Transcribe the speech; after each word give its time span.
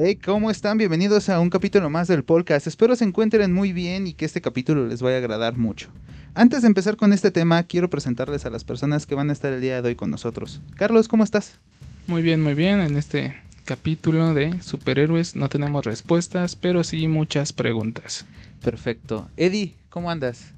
Hey, 0.00 0.14
¿cómo 0.14 0.48
están? 0.48 0.78
Bienvenidos 0.78 1.28
a 1.28 1.40
un 1.40 1.50
capítulo 1.50 1.90
más 1.90 2.06
del 2.06 2.22
podcast. 2.22 2.68
Espero 2.68 2.94
se 2.94 3.02
encuentren 3.02 3.52
muy 3.52 3.72
bien 3.72 4.06
y 4.06 4.12
que 4.14 4.26
este 4.26 4.40
capítulo 4.40 4.86
les 4.86 5.02
vaya 5.02 5.16
a 5.16 5.18
agradar 5.18 5.56
mucho. 5.56 5.88
Antes 6.34 6.62
de 6.62 6.68
empezar 6.68 6.96
con 6.96 7.12
este 7.12 7.32
tema, 7.32 7.64
quiero 7.64 7.90
presentarles 7.90 8.46
a 8.46 8.50
las 8.50 8.62
personas 8.62 9.06
que 9.06 9.16
van 9.16 9.28
a 9.28 9.32
estar 9.32 9.52
el 9.52 9.60
día 9.60 9.82
de 9.82 9.88
hoy 9.88 9.96
con 9.96 10.12
nosotros. 10.12 10.60
Carlos, 10.76 11.08
¿cómo 11.08 11.24
estás? 11.24 11.58
Muy 12.06 12.22
bien, 12.22 12.40
muy 12.40 12.54
bien. 12.54 12.78
En 12.78 12.96
este 12.96 13.34
capítulo 13.64 14.34
de 14.34 14.62
superhéroes 14.62 15.34
no 15.34 15.48
tenemos 15.48 15.84
respuestas, 15.84 16.54
pero 16.54 16.84
sí 16.84 17.08
muchas 17.08 17.52
preguntas. 17.52 18.24
Perfecto. 18.62 19.28
Eddie, 19.36 19.74
¿cómo 19.88 20.12
andas? 20.12 20.52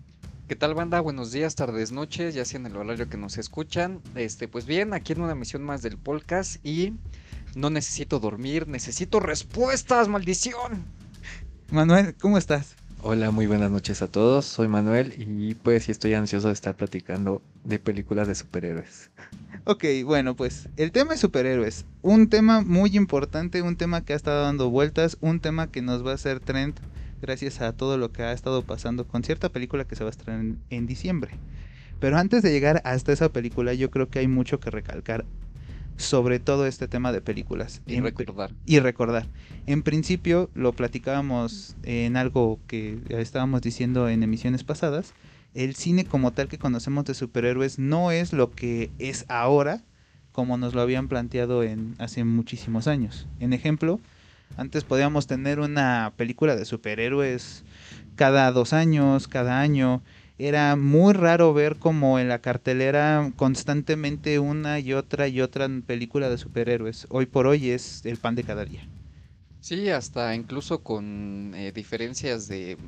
¿Qué 0.48 0.56
tal 0.56 0.74
banda? 0.74 1.00
Buenos 1.00 1.32
días, 1.32 1.54
tardes, 1.54 1.92
noches, 1.92 2.34
ya 2.34 2.44
sea 2.44 2.60
en 2.60 2.66
el 2.66 2.76
horario 2.76 3.08
que 3.08 3.16
nos 3.16 3.38
escuchan. 3.38 4.02
Este, 4.16 4.48
pues 4.48 4.66
bien, 4.66 4.92
aquí 4.92 5.14
en 5.14 5.22
una 5.22 5.34
misión 5.34 5.62
más 5.62 5.80
del 5.80 5.96
podcast 5.96 6.56
y 6.62 6.92
no 7.54 7.70
necesito 7.70 8.20
dormir, 8.20 8.68
necesito 8.68 9.20
respuestas, 9.20 10.08
maldición. 10.08 10.84
Manuel, 11.70 12.14
¿cómo 12.20 12.38
estás? 12.38 12.74
Hola, 13.02 13.30
muy 13.30 13.46
buenas 13.46 13.70
noches 13.70 14.02
a 14.02 14.08
todos. 14.08 14.44
Soy 14.44 14.68
Manuel 14.68 15.14
y 15.16 15.54
pues 15.54 15.84
sí 15.84 15.92
estoy 15.92 16.14
ansioso 16.14 16.48
de 16.48 16.54
estar 16.54 16.76
platicando 16.76 17.40
de 17.64 17.78
películas 17.78 18.28
de 18.28 18.34
superhéroes. 18.34 19.10
Ok, 19.64 19.84
bueno, 20.04 20.36
pues 20.36 20.68
el 20.76 20.92
tema 20.92 21.14
es 21.14 21.20
superhéroes. 21.20 21.86
Un 22.02 22.28
tema 22.28 22.60
muy 22.62 22.96
importante, 22.96 23.62
un 23.62 23.76
tema 23.76 24.04
que 24.04 24.12
ha 24.12 24.16
estado 24.16 24.42
dando 24.42 24.70
vueltas, 24.70 25.16
un 25.20 25.40
tema 25.40 25.70
que 25.70 25.80
nos 25.80 26.04
va 26.04 26.12
a 26.12 26.14
hacer 26.14 26.40
trend 26.40 26.74
gracias 27.22 27.60
a 27.60 27.72
todo 27.72 27.98
lo 27.98 28.12
que 28.12 28.22
ha 28.22 28.32
estado 28.32 28.62
pasando 28.62 29.06
con 29.06 29.22
cierta 29.22 29.48
película 29.48 29.84
que 29.84 29.96
se 29.96 30.04
va 30.04 30.08
a 30.08 30.12
estrenar 30.12 30.40
en, 30.40 30.58
en 30.70 30.86
diciembre. 30.86 31.32
Pero 32.00 32.16
antes 32.16 32.42
de 32.42 32.52
llegar 32.52 32.80
hasta 32.84 33.12
esa 33.12 33.30
película, 33.30 33.74
yo 33.74 33.90
creo 33.90 34.08
que 34.08 34.18
hay 34.18 34.28
mucho 34.28 34.60
que 34.60 34.70
recalcar 34.70 35.24
sobre 36.00 36.38
todo 36.38 36.66
este 36.66 36.88
tema 36.88 37.12
de 37.12 37.20
películas. 37.20 37.82
Y 37.86 38.00
recordar. 38.00 38.52
Y 38.66 38.80
recordar. 38.80 39.26
En 39.66 39.82
principio 39.82 40.50
lo 40.54 40.72
platicábamos 40.72 41.76
en 41.82 42.16
algo 42.16 42.58
que 42.66 42.98
estábamos 43.10 43.62
diciendo 43.62 44.08
en 44.08 44.22
emisiones 44.22 44.64
pasadas. 44.64 45.14
El 45.54 45.74
cine 45.74 46.04
como 46.04 46.32
tal 46.32 46.48
que 46.48 46.58
conocemos 46.58 47.04
de 47.04 47.14
superhéroes 47.14 47.78
no 47.78 48.10
es 48.10 48.32
lo 48.32 48.50
que 48.50 48.90
es 48.98 49.24
ahora, 49.28 49.82
como 50.32 50.56
nos 50.56 50.74
lo 50.74 50.80
habían 50.80 51.08
planteado 51.08 51.62
en 51.62 51.94
hace 51.98 52.24
muchísimos 52.24 52.86
años. 52.86 53.26
En 53.40 53.52
ejemplo, 53.52 54.00
antes 54.56 54.84
podíamos 54.84 55.26
tener 55.26 55.60
una 55.60 56.12
película 56.16 56.56
de 56.56 56.64
superhéroes 56.64 57.64
cada 58.16 58.50
dos 58.52 58.72
años, 58.72 59.28
cada 59.28 59.60
año 59.60 60.02
era 60.40 60.74
muy 60.74 61.12
raro 61.12 61.52
ver 61.52 61.76
como 61.76 62.18
en 62.18 62.28
la 62.28 62.40
cartelera 62.40 63.30
constantemente 63.36 64.38
una 64.38 64.80
y 64.80 64.94
otra 64.94 65.28
y 65.28 65.40
otra 65.42 65.68
película 65.86 66.30
de 66.30 66.38
superhéroes. 66.38 67.06
Hoy 67.10 67.26
por 67.26 67.46
hoy 67.46 67.70
es 67.70 68.04
el 68.06 68.16
pan 68.16 68.34
de 68.34 68.44
cada 68.44 68.64
día. 68.64 68.80
Sí, 69.60 69.90
hasta 69.90 70.34
incluso 70.34 70.82
con 70.82 71.52
eh, 71.54 71.72
diferencias 71.72 72.48
de 72.48 72.78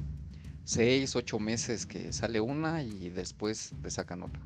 seis, 0.64 1.14
ocho 1.14 1.39
meses 1.39 1.84
que 1.84 2.12
sale 2.12 2.41
una 2.41 2.83
y 2.83 3.11
después 3.11 3.72
te 3.83 3.91
sacan 3.91 4.22
otra. 4.22 4.41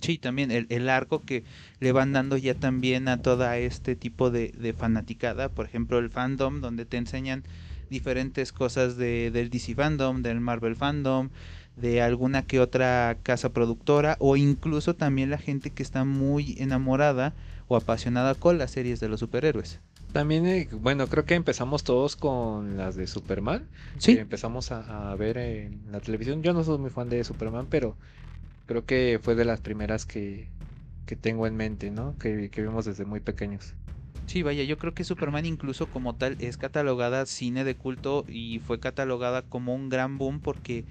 Sí, 0.00 0.18
también 0.18 0.50
el, 0.50 0.66
el, 0.70 0.88
arco 0.88 1.22
que 1.24 1.44
le 1.78 1.92
van 1.92 2.12
dando 2.12 2.36
ya 2.36 2.54
también 2.54 3.06
a 3.06 3.18
toda 3.18 3.58
este 3.58 3.94
tipo 3.94 4.30
de, 4.30 4.48
de 4.58 4.72
fanaticada. 4.72 5.50
Por 5.50 5.66
ejemplo, 5.66 5.98
el 5.98 6.10
fandom, 6.10 6.60
donde 6.60 6.86
te 6.86 6.96
enseñan 6.96 7.44
diferentes 7.90 8.52
cosas 8.52 8.96
de, 8.96 9.30
del 9.30 9.50
DC 9.50 9.74
fandom, 9.74 10.22
del 10.22 10.40
Marvel 10.40 10.76
fandom, 10.76 11.28
de 11.76 12.02
alguna 12.02 12.42
que 12.42 12.60
otra 12.60 13.16
casa 13.22 13.50
productora 13.50 14.16
o 14.20 14.36
incluso 14.36 14.94
también 14.94 15.30
la 15.30 15.38
gente 15.38 15.70
que 15.70 15.82
está 15.82 16.04
muy 16.04 16.56
enamorada 16.58 17.34
o 17.68 17.76
apasionada 17.76 18.34
con 18.34 18.58
las 18.58 18.72
series 18.72 19.00
de 19.00 19.08
los 19.08 19.20
superhéroes. 19.20 19.80
También, 20.12 20.46
eh, 20.46 20.68
bueno, 20.72 21.06
creo 21.06 21.24
que 21.24 21.34
empezamos 21.34 21.84
todos 21.84 22.16
con 22.16 22.76
las 22.76 22.96
de 22.96 23.06
Superman. 23.06 23.68
Sí. 23.98 24.12
empezamos 24.12 24.72
a, 24.72 25.12
a, 25.12 25.14
ver 25.14 25.38
en 25.38 25.80
la 25.92 26.00
televisión. 26.00 26.42
Yo 26.42 26.52
no 26.52 26.64
soy 26.64 26.78
muy 26.78 26.90
fan 26.90 27.08
de 27.08 27.22
Superman, 27.22 27.66
pero 27.70 27.96
creo 28.66 28.84
que 28.84 29.20
fue 29.22 29.36
de 29.36 29.44
las 29.44 29.60
primeras 29.60 30.06
que, 30.06 30.48
que 31.06 31.14
tengo 31.14 31.46
en 31.46 31.56
mente, 31.56 31.90
¿no? 31.90 32.16
Que, 32.18 32.50
que 32.50 32.62
vimos 32.62 32.84
desde 32.84 33.04
muy 33.04 33.20
pequeños. 33.20 33.74
Sí, 34.26 34.42
vaya, 34.42 34.62
yo 34.62 34.78
creo 34.78 34.94
que 34.94 35.02
Superman 35.02 35.44
incluso 35.44 35.86
como 35.86 36.14
tal 36.14 36.36
es 36.38 36.56
catalogada 36.56 37.26
cine 37.26 37.64
de 37.64 37.74
culto 37.74 38.24
y 38.28 38.60
fue 38.60 38.78
catalogada 38.78 39.42
como 39.42 39.74
un 39.74 39.88
gran 39.88 40.18
boom 40.18 40.38
porque 40.38 40.84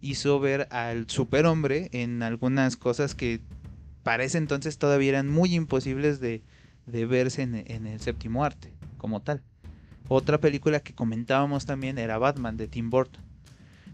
hizo 0.00 0.38
ver 0.40 0.68
al 0.70 1.08
superhombre 1.08 1.88
en 1.92 2.22
algunas 2.22 2.76
cosas 2.76 3.14
que 3.14 3.40
para 4.02 4.24
ese 4.24 4.38
entonces 4.38 4.78
todavía 4.78 5.10
eran 5.10 5.28
muy 5.28 5.54
imposibles 5.54 6.20
de, 6.20 6.42
de 6.86 7.06
verse 7.06 7.42
en, 7.42 7.54
en, 7.66 7.86
el 7.86 8.00
séptimo 8.00 8.44
arte, 8.44 8.72
como 8.96 9.20
tal. 9.20 9.42
Otra 10.08 10.38
película 10.38 10.80
que 10.80 10.94
comentábamos 10.94 11.66
también 11.66 11.98
era 11.98 12.18
Batman 12.18 12.56
de 12.56 12.68
Tim 12.68 12.90
Burton, 12.90 13.22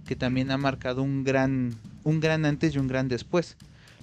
que 0.07 0.15
también 0.15 0.51
ha 0.51 0.59
marcado 0.59 1.03
un 1.03 1.25
gran, 1.25 1.75
un 2.05 2.21
gran 2.21 2.45
antes 2.45 2.75
y 2.75 2.79
un 2.79 2.87
gran 2.87 3.09
después. 3.09 3.57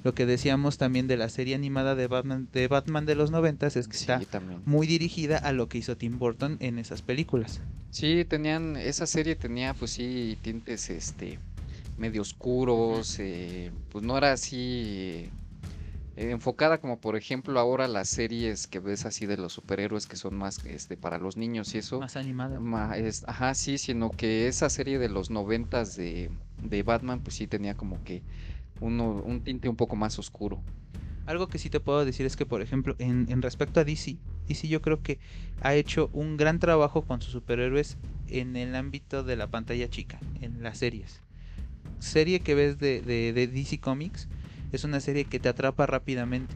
Lo 0.04 0.16
que 0.16 0.26
decíamos 0.26 0.78
también 0.80 1.08
de 1.08 1.16
la 1.16 1.30
serie 1.30 1.54
animada 1.54 1.94
de 1.94 2.08
Batman 2.08 2.48
de, 2.52 2.68
Batman 2.68 3.06
de 3.06 3.14
los 3.14 3.30
noventas 3.30 3.76
es 3.76 3.88
que 3.88 3.98
sí, 3.98 4.02
está 4.02 4.20
también. 4.20 4.62
muy 4.66 4.88
dirigida 4.88 5.38
a 5.38 5.52
lo 5.52 5.70
que 5.70 5.78
hizo 5.78 5.96
Tim 5.96 6.18
Burton 6.18 6.58
en 6.60 6.80
esas 6.80 7.04
películas. 7.04 7.62
Sí, 7.92 8.26
tenían, 8.26 8.78
esa 8.78 9.06
serie 9.06 9.36
tenía 9.36 9.76
pues 9.76 9.92
sí 9.92 10.40
tintes 10.42 10.90
este 10.90 11.38
medio 12.02 12.24
oscuros, 12.24 13.20
eh, 13.20 13.72
pues 13.90 14.04
no 14.04 14.18
era 14.18 14.34
así 14.34 15.30
eh, 16.18 16.32
enfocada 16.32 16.82
como 16.82 17.00
por 17.00 17.16
ejemplo 17.16 17.60
ahora 17.60 17.88
las 17.88 18.10
series 18.10 18.66
que 18.66 18.80
ves 18.80 19.06
así 19.06 19.28
de 19.28 19.38
los 19.38 19.54
superhéroes 19.54 20.08
que 20.08 20.16
son 20.16 20.36
más 20.36 20.66
este 20.66 20.98
para 20.98 21.20
los 21.20 21.38
niños 21.38 21.74
y 21.76 21.78
eso. 21.78 22.00
Más 22.00 22.18
animada. 22.18 22.98
Es, 22.98 23.24
ajá, 23.28 23.54
sí, 23.54 23.78
sino 23.78 24.10
que 24.10 24.48
esa 24.48 24.70
serie 24.70 24.98
de 24.98 25.10
los 25.10 25.30
noventas 25.30 25.96
de, 25.96 26.32
de 26.64 26.82
Batman 26.82 27.22
pues 27.22 27.36
sí 27.36 27.46
tenía 27.46 27.76
como 27.76 28.04
que 28.04 28.24
uno, 28.80 29.22
un 29.24 29.42
tinte 29.42 29.70
un 29.70 29.76
poco 29.76 29.96
más 29.96 30.18
oscuro. 30.18 30.60
Algo 31.28 31.48
que 31.48 31.60
sí 31.60 31.70
te 31.70 31.80
puedo 31.80 32.04
decir 32.04 32.26
es 32.26 32.36
que, 32.36 32.48
por 32.48 32.64
ejemplo, 32.64 32.96
en, 32.98 33.28
en, 33.30 33.44
respecto 33.44 33.80
a 33.80 33.84
DC, 33.84 34.18
DC 34.48 34.68
yo 34.68 34.82
creo 34.82 35.04
que 35.04 35.20
ha 35.62 35.76
hecho 35.76 36.10
un 36.14 36.36
gran 36.36 36.58
trabajo 36.58 37.04
con 37.04 37.22
sus 37.22 37.32
superhéroes 37.32 37.98
en 38.28 38.56
el 38.56 38.76
ámbito 38.76 39.24
de 39.24 39.36
la 39.36 39.46
pantalla 39.46 39.88
chica, 39.88 40.20
en 40.42 40.64
las 40.64 40.80
series 40.80 41.22
serie 42.02 42.42
que 42.42 42.56
ves 42.56 42.80
de, 42.80 43.02
de, 43.02 43.32
de, 43.32 43.48
DC 43.48 43.80
Comics 43.80 44.28
es 44.72 44.84
una 44.84 45.00
serie 45.00 45.26
que 45.26 45.40
te 45.40 45.50
atrapa 45.50 45.86
rápidamente 45.86 46.54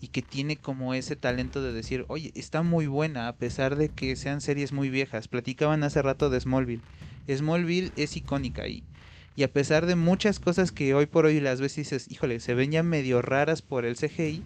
y 0.00 0.08
que 0.08 0.22
tiene 0.22 0.56
como 0.56 0.94
ese 0.94 1.14
talento 1.14 1.62
de 1.62 1.72
decir, 1.72 2.04
oye, 2.08 2.32
está 2.34 2.62
muy 2.62 2.86
buena 2.86 3.28
a 3.28 3.36
pesar 3.36 3.76
de 3.76 3.88
que 3.88 4.16
sean 4.16 4.40
series 4.40 4.72
muy 4.72 4.88
viejas. 4.90 5.28
Platicaban 5.28 5.84
hace 5.84 6.02
rato 6.02 6.30
de 6.30 6.40
Smallville. 6.40 6.82
Smallville 7.28 7.92
es 7.96 8.16
icónica 8.16 8.66
y, 8.66 8.82
y 9.36 9.42
a 9.42 9.52
pesar 9.52 9.86
de 9.86 9.96
muchas 9.96 10.40
cosas 10.40 10.72
que 10.72 10.94
hoy 10.94 11.06
por 11.06 11.26
hoy 11.26 11.38
las 11.40 11.60
y 11.60 11.62
dices, 11.62 12.10
híjole, 12.10 12.40
se 12.40 12.54
ven 12.54 12.72
ya 12.72 12.82
medio 12.82 13.22
raras 13.22 13.62
por 13.62 13.84
el 13.84 13.96
CGI, 13.96 14.42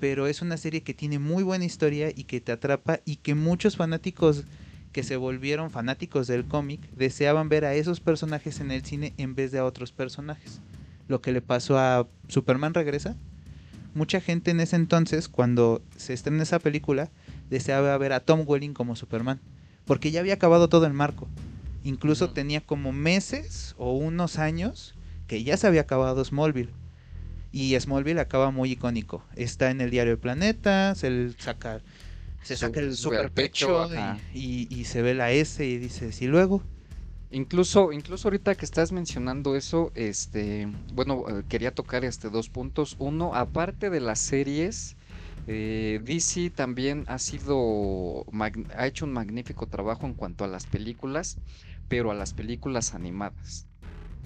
pero 0.00 0.26
es 0.26 0.42
una 0.42 0.56
serie 0.56 0.82
que 0.82 0.92
tiene 0.92 1.18
muy 1.18 1.42
buena 1.42 1.64
historia 1.64 2.10
y 2.14 2.24
que 2.24 2.40
te 2.40 2.52
atrapa 2.52 3.00
y 3.06 3.16
que 3.16 3.34
muchos 3.34 3.76
fanáticos 3.76 4.44
que 4.92 5.02
se 5.02 5.16
volvieron 5.16 5.70
fanáticos 5.70 6.26
del 6.26 6.46
cómic 6.46 6.80
deseaban 6.92 7.48
ver 7.48 7.64
a 7.64 7.74
esos 7.74 8.00
personajes 8.00 8.60
en 8.60 8.70
el 8.70 8.84
cine 8.84 9.14
en 9.18 9.34
vez 9.34 9.52
de 9.52 9.58
a 9.58 9.64
otros 9.64 9.92
personajes. 9.92 10.60
Lo 11.08 11.20
que 11.20 11.32
le 11.32 11.42
pasó 11.42 11.78
a 11.78 12.08
Superman 12.28 12.74
Regresa. 12.74 13.16
Mucha 13.94 14.20
gente 14.20 14.52
en 14.52 14.60
ese 14.60 14.76
entonces, 14.76 15.28
cuando 15.28 15.82
se 15.96 16.12
estrena 16.12 16.44
esa 16.44 16.60
película, 16.60 17.10
deseaba 17.48 17.96
ver 17.98 18.12
a 18.12 18.20
Tom 18.20 18.44
Welling 18.46 18.72
como 18.72 18.94
Superman, 18.94 19.40
porque 19.84 20.12
ya 20.12 20.20
había 20.20 20.34
acabado 20.34 20.68
todo 20.68 20.86
el 20.86 20.92
marco. 20.92 21.28
Incluso 21.82 22.30
tenía 22.30 22.60
como 22.60 22.92
meses 22.92 23.74
o 23.78 23.92
unos 23.92 24.38
años 24.38 24.94
que 25.26 25.42
ya 25.42 25.56
se 25.56 25.66
había 25.66 25.82
acabado 25.82 26.24
Smallville. 26.24 26.70
Y 27.52 27.78
Smallville 27.78 28.20
acaba 28.20 28.52
muy 28.52 28.72
icónico. 28.72 29.24
Está 29.34 29.70
en 29.70 29.80
el 29.80 29.90
diario 29.90 30.12
El 30.12 30.18
Planeta, 30.18 30.94
se 30.94 31.32
saca 31.38 31.80
se 32.42 32.56
saca 32.56 32.80
el 32.80 32.96
super 32.96 33.30
pecho, 33.32 33.88
y, 33.94 34.22
y, 34.32 34.68
y, 34.70 34.84
se 34.84 35.02
ve 35.02 35.14
la 35.14 35.32
S 35.32 35.64
y 35.64 35.78
dices, 35.78 36.20
¿y 36.22 36.26
luego? 36.26 36.62
Incluso, 37.32 37.92
incluso 37.92 38.26
ahorita 38.28 38.56
que 38.56 38.64
estás 38.64 38.90
mencionando 38.90 39.54
eso, 39.54 39.92
este, 39.94 40.66
bueno, 40.92 41.24
quería 41.48 41.72
tocar 41.72 42.04
este 42.04 42.28
dos 42.28 42.48
puntos. 42.48 42.96
Uno, 42.98 43.34
aparte 43.34 43.88
de 43.88 44.00
las 44.00 44.18
series, 44.18 44.96
eh, 45.46 46.00
DC 46.02 46.50
también 46.50 47.04
ha 47.06 47.18
sido, 47.18 48.26
ha 48.76 48.86
hecho 48.86 49.04
un 49.04 49.12
magnífico 49.12 49.68
trabajo 49.68 50.06
en 50.06 50.14
cuanto 50.14 50.44
a 50.44 50.48
las 50.48 50.66
películas, 50.66 51.38
pero 51.88 52.10
a 52.10 52.14
las 52.14 52.34
películas 52.34 52.94
animadas. 52.94 53.68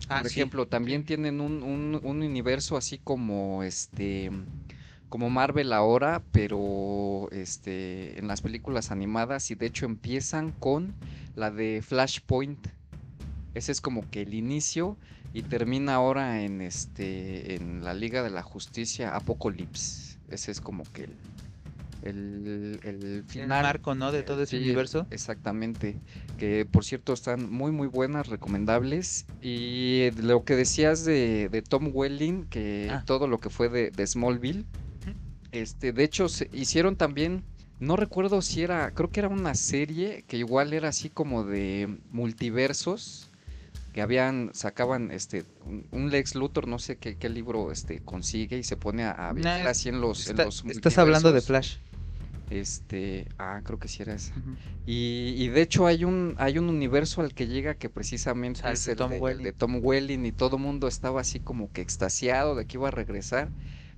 Ah, 0.09 0.23
Por 0.23 0.27
ejemplo, 0.27 0.65
sí. 0.65 0.71
también 0.71 1.05
tienen 1.05 1.41
un, 1.41 1.63
un, 1.63 2.01
un 2.03 2.23
universo 2.23 2.77
así 2.77 2.99
como 2.99 3.63
este 3.63 4.31
como 5.15 5.31
Marvel 5.31 5.73
ahora, 5.73 6.25
pero 6.33 7.29
este 7.31 8.19
en 8.19 8.27
las 8.27 8.43
películas 8.43 8.91
animadas 8.91 9.49
y 9.53 9.55
de 9.55 9.67
hecho 9.67 9.87
empiezan 9.87 10.51
con 10.51 10.93
la 11.37 11.53
de 11.53 11.83
Flashpoint. 11.87 12.67
Ese 13.55 13.71
es 13.71 13.81
como 13.81 14.11
que 14.11 14.23
el 14.23 14.35
inicio 14.35 14.97
y 15.33 15.43
termina 15.43 15.95
ahora 15.95 16.43
en 16.43 16.61
este 16.61 17.55
en 17.55 17.85
la 17.85 17.95
Liga 17.95 18.25
de 18.25 18.31
la 18.31 18.43
Justicia 18.43 19.15
Apocalypse. 19.15 20.19
Ese 20.31 20.51
es 20.51 20.61
como 20.61 20.83
que 20.93 21.05
el, 21.05 21.17
el, 22.03 22.81
el 22.83 23.05
El 23.05 23.25
final. 23.29 23.63
marco, 23.63 23.95
¿no? 23.95 24.11
De 24.11 24.25
todo 24.25 24.43
ese 24.43 24.59
Sí, 24.59 24.65
universo. 24.65 25.07
Exactamente. 25.13 25.95
Que 26.39 26.67
por 26.69 26.85
cierto 26.85 27.13
están 27.13 27.49
muy 27.53 27.71
muy 27.71 27.87
buenas, 27.87 28.27
recomendables. 28.27 29.27
Y 29.41 30.11
lo 30.21 30.43
que 30.43 30.57
decías 30.57 31.05
de, 31.05 31.49
de 31.53 31.63
Tom 31.63 31.91
Welling, 31.95 32.47
que 32.47 32.89
Ah. 32.91 33.05
todo 33.07 33.29
lo 33.29 33.39
que 33.39 33.49
fue 33.49 33.69
de, 33.69 33.93
de 33.93 34.07
Smallville. 34.09 34.65
Este, 35.55 35.93
de 35.93 36.05
hecho, 36.05 36.29
se 36.29 36.49
hicieron 36.53 36.97
también. 36.97 37.43
No 37.81 37.97
recuerdo 37.97 38.41
si 38.43 38.63
era, 38.63 38.91
creo 38.93 39.11
que 39.11 39.21
era 39.21 39.29
una 39.29 39.55
serie 39.55 40.25
que 40.29 40.37
igual 40.37 40.73
era 40.73 40.89
así 40.89 41.09
como 41.11 41.45
de 41.45 41.89
multiversos. 42.13 43.31
Que 43.93 44.03
habían, 44.03 44.51
sacaban 44.55 45.13
este, 45.13 45.45
un, 45.67 45.87
un 45.93 46.11
Lex 46.11 46.35
Luthor, 46.35 46.67
no 46.67 46.81
sé 46.81 46.97
qué, 46.97 47.17
qué 47.17 47.29
libro 47.29 47.71
este, 47.71 48.01
consigue 48.01 48.59
y 48.59 48.65
se 48.65 48.77
pone 48.77 49.05
a, 49.05 49.13
a 49.13 49.33
Nah, 49.33 49.41
viajar 49.41 49.69
así 49.69 49.89
en 49.89 50.01
los, 50.01 50.27
en 50.27 50.33
Está- 50.33 50.45
los 50.47 50.65
estás 50.65 50.99
hablando 50.99 51.31
de. 51.31 51.41
Flash. 51.41 51.77
Este, 52.51 53.27
ah, 53.39 53.61
creo 53.65 53.79
que 53.79 53.89
sí 53.89 54.03
era 54.03 54.15
esa. 54.15 54.35
Y, 54.87 55.35
y 55.37 55.49
de 55.49 55.63
hecho 55.63 55.87
hay 55.87 56.05
un, 56.05 56.35
hay 56.39 56.59
un 56.59 56.69
universo 56.69 57.21
al 57.23 57.33
que 57.35 57.47
llega 57.47 57.75
que 57.75 57.89
precisamente 57.89 58.61
es 58.71 58.87
el 58.89 58.97
Tom 58.97 59.11
de, 59.11 59.19
el 59.19 59.43
de 59.43 59.53
Tom 59.53 59.79
Welling 59.83 60.27
y 60.27 60.33
todo 60.33 60.57
el 60.57 60.63
mundo 60.63 60.87
estaba 60.89 61.21
así 61.21 61.39
como 61.41 61.73
que 61.73 61.81
extasiado 61.81 62.55
de 62.55 62.67
que 62.67 62.77
iba 62.77 62.89
a 62.89 62.91
regresar, 62.91 63.49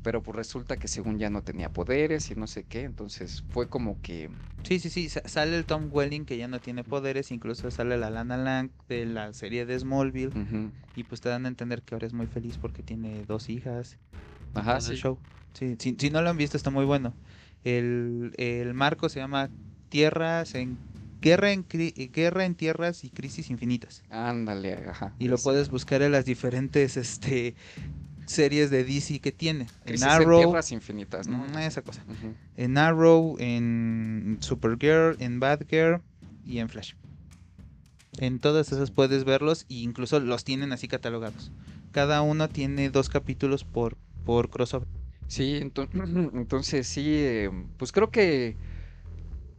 pero 0.07 0.23
pues 0.23 0.37
resulta 0.37 0.77
que 0.79 0.87
según 0.87 1.19
ya 1.19 1.31
no 1.31 1.43
tenía 1.43 1.73
poderes 1.73 2.31
y 2.31 2.37
no 2.37 2.47
sé 2.47 2.65
qué, 2.65 2.83
entonces 2.83 3.45
fue 3.51 3.69
como 3.69 4.01
que... 4.01 4.31
Sí, 4.63 4.81
sí, 4.81 4.91
sí. 4.91 5.09
sa- 5.09 5.23
Sale 5.27 5.57
el 5.57 5.67
Tom 5.67 5.89
Welling 5.93 6.25
que 6.25 6.37
ya 6.37 6.49
no 6.49 6.61
tiene 6.61 6.83
poderes. 6.85 7.31
Incluso 7.31 7.71
sale 7.71 7.97
la 7.97 8.11
Lana 8.11 8.37
Lang 8.37 8.73
de 8.89 9.07
la 9.07 9.33
serie 9.33 9.65
de 9.67 9.79
Smallville. 9.79 10.35
Y 10.95 11.05
pues 11.05 11.21
te 11.21 11.29
dan 11.29 11.45
a 11.45 11.49
entender 11.49 11.83
que 11.83 11.95
ahora 11.95 12.07
es 12.07 12.13
muy 12.15 12.27
feliz 12.27 12.59
porque 12.59 12.83
tiene 12.83 13.25
dos 13.25 13.49
hijas. 13.49 13.99
Ajá, 14.55 14.79
el 14.79 14.83
sí. 14.83 14.97
show. 14.97 15.21
Sí, 15.55 15.77
si, 15.79 15.97
si 15.99 16.11
no 16.11 16.23
lo 16.23 16.31
han 16.31 16.37
visto, 16.37 16.57
está 16.57 16.71
muy 16.71 16.85
bueno. 16.85 17.17
El, 17.65 18.33
el 18.39 18.75
marco 18.75 19.09
se 19.09 19.21
llama 19.21 19.53
Tierras 19.89 20.55
en. 20.55 20.81
Guerra 21.21 21.53
en, 21.53 21.67
Guerra 21.69 22.45
en 22.45 22.55
Tierras 22.57 23.05
y 23.05 23.11
Crisis 23.11 23.51
Infinitas. 23.51 24.05
Ándale, 24.11 24.73
ajá. 24.89 25.17
Y 25.19 25.29
lo 25.29 25.39
puedes 25.39 25.71
buscar 25.71 26.03
en 26.03 26.13
las 26.13 26.25
diferentes 26.27 26.97
este, 26.97 27.57
series 28.27 28.71
de 28.71 28.85
DC 28.85 29.21
que 29.21 29.33
tiene. 29.33 29.67
Crisis 29.85 30.03
En 30.03 30.09
en 30.09 30.15
Arrow. 30.15 30.41
Tierras 30.41 30.73
Infinitas, 30.73 31.29
¿no? 31.29 31.39
mm, 31.39 31.59
esa 31.59 31.83
cosa. 31.83 32.05
En 32.57 32.79
Arrow, 32.79 33.37
en 33.39 34.39
Supergirl, 34.41 35.17
en 35.21 35.41
Batgirl 35.41 36.03
y 36.45 36.59
en 36.59 36.69
Flash. 36.69 36.93
En 38.19 38.39
todas 38.39 38.73
esas 38.73 38.91
puedes 38.91 39.25
verlos 39.25 39.67
e 39.69 39.75
incluso 39.75 40.21
los 40.21 40.45
tienen 40.45 40.73
así 40.73 40.89
catalogados. 40.89 41.53
Cada 41.93 42.23
uno 42.23 42.49
tiene 42.49 42.91
dos 42.91 43.09
capítulos 43.09 43.65
por, 43.65 43.97
por 44.25 44.49
crossover. 44.51 44.89
Sí, 45.29 45.61
ento- 45.63 45.89
entonces 46.35 46.87
sí, 46.87 47.05
eh, 47.07 47.51
pues 47.79 47.93
creo 47.93 48.11
que 48.11 48.57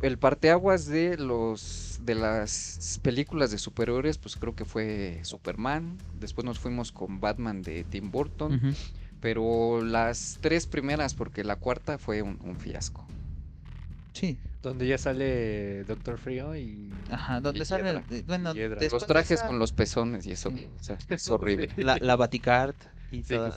el 0.02 0.18
parteaguas 0.18 0.86
de 0.86 1.18
los 1.18 2.00
de 2.02 2.16
las 2.16 3.00
películas 3.02 3.52
de 3.52 3.58
superhéroes, 3.58 4.18
pues 4.18 4.36
creo 4.36 4.56
que 4.56 4.66
fue 4.66 5.20
Superman. 5.24 5.98
Después 6.20 6.46
nos 6.46 6.60
fuimos 6.60 6.92
con 6.92 7.20
Batman 7.20 7.62
de 7.64 7.84
Tim 7.84 8.12
Burton, 8.12 8.76
pero 9.20 9.82
las 9.82 10.38
tres 10.42 10.68
primeras, 10.68 11.16
porque 11.16 11.44
la 11.44 11.56
cuarta 11.58 11.98
fue 11.98 12.22
un, 12.22 12.40
un 12.44 12.58
fiasco. 12.58 13.06
Sí. 14.14 14.40
Donde 14.62 14.88
ya 14.88 14.98
sale 14.98 15.84
Doctor 15.84 16.18
Frío 16.18 16.56
y 16.56 16.92
Ajá, 17.10 17.40
donde 17.40 17.62
Y 17.62 17.66
sale. 17.66 18.04
Hiedra. 18.10 18.26
Bueno, 18.26 18.54
Los 18.92 19.06
trajes 19.06 19.32
esa, 19.32 19.48
con 19.48 19.60
los 19.60 19.72
pezones 19.72 20.26
y 20.26 20.32
eso, 20.32 20.50
o 20.50 20.84
sea, 20.84 20.98
es 21.10 21.30
horrible. 21.30 21.70
La, 21.78 21.98
la 21.98 22.16
Baticard 22.16 22.76
y 23.12 23.24
Sí, 23.24 23.34
toda- 23.36 23.50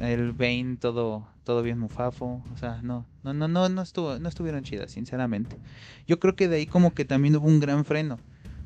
el 0.00 0.32
Bane 0.32 0.76
todo 0.78 1.26
todo 1.44 1.62
bien 1.62 1.78
mufafo, 1.78 2.42
o 2.52 2.56
sea, 2.56 2.82
no, 2.82 3.06
no, 3.22 3.32
no, 3.32 3.46
no, 3.46 3.68
no 3.68 3.82
estuvo, 3.82 4.18
no 4.18 4.28
estuvieron 4.28 4.64
chidas, 4.64 4.90
sinceramente. 4.90 5.56
Yo 6.06 6.18
creo 6.18 6.34
que 6.34 6.48
de 6.48 6.56
ahí 6.56 6.66
como 6.66 6.92
que 6.92 7.04
también 7.04 7.36
hubo 7.36 7.46
un 7.46 7.60
gran 7.60 7.84
freno, 7.84 8.18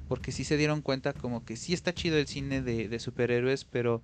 porque 0.08 0.32
sí 0.32 0.44
se 0.44 0.56
dieron 0.56 0.80
cuenta 0.80 1.12
como 1.12 1.44
que 1.44 1.56
sí 1.56 1.74
está 1.74 1.92
chido 1.92 2.16
el 2.16 2.26
cine 2.26 2.62
de, 2.62 2.88
de 2.88 2.98
superhéroes, 2.98 3.64
pero 3.66 4.02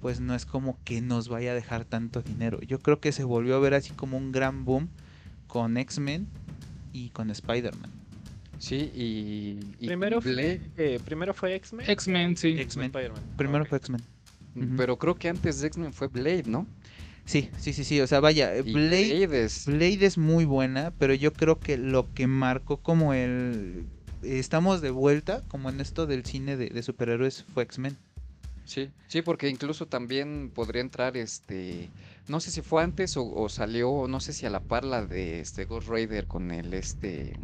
pues 0.00 0.20
no 0.20 0.34
es 0.34 0.46
como 0.46 0.78
que 0.84 1.00
nos 1.00 1.28
vaya 1.28 1.52
a 1.52 1.54
dejar 1.54 1.84
tanto 1.84 2.22
dinero. 2.22 2.60
Yo 2.62 2.78
creo 2.80 3.00
que 3.00 3.12
se 3.12 3.24
volvió 3.24 3.56
a 3.56 3.60
ver 3.60 3.74
así 3.74 3.92
como 3.92 4.16
un 4.16 4.32
gran 4.32 4.64
boom 4.64 4.88
con 5.46 5.76
X-Men 5.76 6.26
y 6.92 7.10
con 7.10 7.30
Spider-Man. 7.30 7.97
Sí, 8.58 8.90
y, 8.94 9.58
y 9.78 9.86
Primero 9.86 10.20
Blade, 10.20 10.60
fue, 10.74 10.94
eh, 10.94 11.00
primero 11.04 11.32
fue 11.32 11.54
X-Men. 11.54 11.88
X-Men, 11.88 12.36
sí. 12.36 12.56
X-Men. 12.58 12.86
Spider-Man. 12.86 13.22
Primero 13.36 13.64
fue 13.64 13.78
X-Men. 13.78 14.02
Pero 14.76 14.96
creo 14.98 15.14
que 15.14 15.28
antes 15.28 15.60
de 15.60 15.68
X-Men 15.68 15.92
fue 15.92 16.08
Blade, 16.08 16.42
¿no? 16.46 16.66
Sí, 17.24 17.50
sí, 17.58 17.72
sí, 17.72 17.84
sí, 17.84 18.00
o 18.00 18.06
sea, 18.06 18.18
vaya, 18.20 18.50
Blade 18.50 18.72
Blade 18.72 19.44
es- 19.44 19.66
Blade 19.66 20.04
es 20.06 20.18
muy 20.18 20.44
buena, 20.46 20.92
pero 20.98 21.14
yo 21.14 21.32
creo 21.32 21.60
que 21.60 21.76
lo 21.76 22.12
que 22.14 22.26
marcó 22.26 22.78
como 22.78 23.12
el... 23.14 23.84
Estamos 24.22 24.80
de 24.80 24.90
vuelta, 24.90 25.42
como 25.46 25.68
en 25.70 25.80
esto 25.80 26.06
del 26.06 26.24
cine 26.24 26.56
de, 26.56 26.70
de 26.70 26.82
superhéroes, 26.82 27.44
fue 27.54 27.62
X-Men. 27.64 27.96
Sí, 28.64 28.90
sí, 29.06 29.22
porque 29.22 29.48
incluso 29.48 29.86
también 29.86 30.50
podría 30.52 30.80
entrar 30.82 31.16
este, 31.16 31.88
no 32.26 32.40
sé 32.40 32.50
si 32.50 32.60
fue 32.62 32.82
antes 32.82 33.16
o, 33.16 33.24
o 33.32 33.48
salió, 33.48 34.06
no 34.08 34.18
sé 34.20 34.32
si 34.32 34.44
a 34.46 34.50
la 34.50 34.60
par 34.60 34.84
la 34.84 35.06
de 35.06 35.40
este 35.40 35.66
Ghost 35.66 35.88
Rider 35.88 36.26
con 36.26 36.50
el 36.50 36.74
este, 36.74 37.38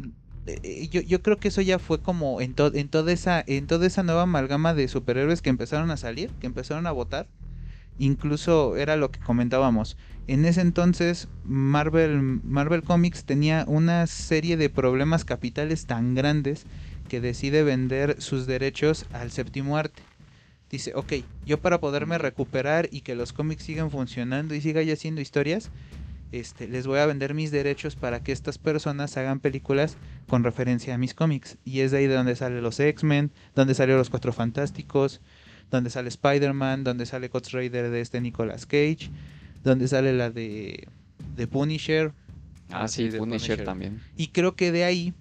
yo, 0.91 1.01
yo 1.01 1.21
creo 1.21 1.37
que 1.37 1.47
eso 1.47 1.61
ya 1.61 1.79
fue 1.79 1.99
como 1.99 2.41
en, 2.41 2.55
en, 2.73 2.87
toda 2.87 3.11
esa, 3.11 3.43
en 3.47 3.67
toda 3.67 3.87
esa 3.87 4.03
nueva 4.03 4.23
amalgama 4.23 4.73
de 4.73 4.87
superhéroes 4.87 5.41
que 5.41 5.49
empezaron 5.49 5.91
a 5.91 5.97
salir, 5.97 6.29
que 6.39 6.47
empezaron 6.47 6.87
a 6.87 6.91
votar. 6.91 7.27
Incluso 7.97 8.75
era 8.75 8.97
lo 8.97 9.09
que 9.09 9.19
comentábamos. 9.19 9.97
En 10.27 10.43
ese 10.45 10.61
entonces 10.61 11.27
Marvel, 11.45 12.21
Marvel 12.43 12.83
Comics 12.83 13.23
tenía 13.23 13.63
una 13.67 14.05
serie 14.07 14.57
de 14.57 14.69
problemas 14.69 15.23
capitales 15.23 15.85
tan 15.85 16.13
grandes 16.13 16.65
que 17.07 17.21
decide 17.21 17.63
vender 17.63 18.21
sus 18.21 18.47
derechos 18.47 19.05
al 19.13 19.31
séptimo 19.31 19.77
arte. 19.77 20.01
Dice, 20.69 20.93
ok, 20.95 21.13
yo 21.45 21.59
para 21.59 21.79
poderme 21.79 22.17
recuperar 22.17 22.89
y 22.91 23.01
que 23.01 23.15
los 23.15 23.33
cómics 23.33 23.63
sigan 23.63 23.91
funcionando 23.91 24.55
y 24.55 24.61
siga 24.61 24.81
ya 24.81 24.93
haciendo 24.93 25.21
historias, 25.21 25.69
este, 26.31 26.67
les 26.67 26.87
voy 26.87 26.99
a 26.99 27.05
vender 27.05 27.33
mis 27.33 27.51
derechos 27.51 27.95
para 27.95 28.21
que 28.23 28.31
estas 28.31 28.57
personas 28.57 29.15
hagan 29.17 29.39
películas 29.39 29.97
con 30.27 30.43
referencia 30.43 30.93
a 30.93 30.97
mis 30.97 31.13
cómics. 31.13 31.57
Y 31.63 31.79
es 31.81 31.91
de 31.91 31.99
ahí 31.99 32.07
de 32.07 32.15
donde 32.15 32.35
salen 32.35 32.61
los 32.61 32.79
X-Men, 32.79 33.31
donde 33.55 33.73
salieron 33.73 33.99
los 33.99 34.09
Cuatro 34.09 34.33
Fantásticos, 34.33 35.21
donde 35.71 35.89
sale 35.89 36.09
Spider-Man, 36.09 36.83
donde 36.83 37.05
sale 37.05 37.27
Ghost 37.29 37.51
Rider 37.53 37.89
de 37.89 38.01
este 38.01 38.21
Nicolas 38.21 38.65
Cage, 38.65 39.09
donde 39.63 39.87
sale 39.87 40.13
la 40.13 40.29
de, 40.29 40.87
de 41.35 41.47
Punisher. 41.47 42.11
ah, 42.69 42.83
Ah, 42.83 42.87
sí, 42.87 43.05
sí, 43.05 43.09
de 43.09 43.17
Punisher, 43.19 43.47
Punisher. 43.57 43.65
también. 43.65 44.01
Y 44.17 44.27
creo 44.27 44.55
que 44.55 44.71
de 44.71 44.83
ahí, 44.83 45.13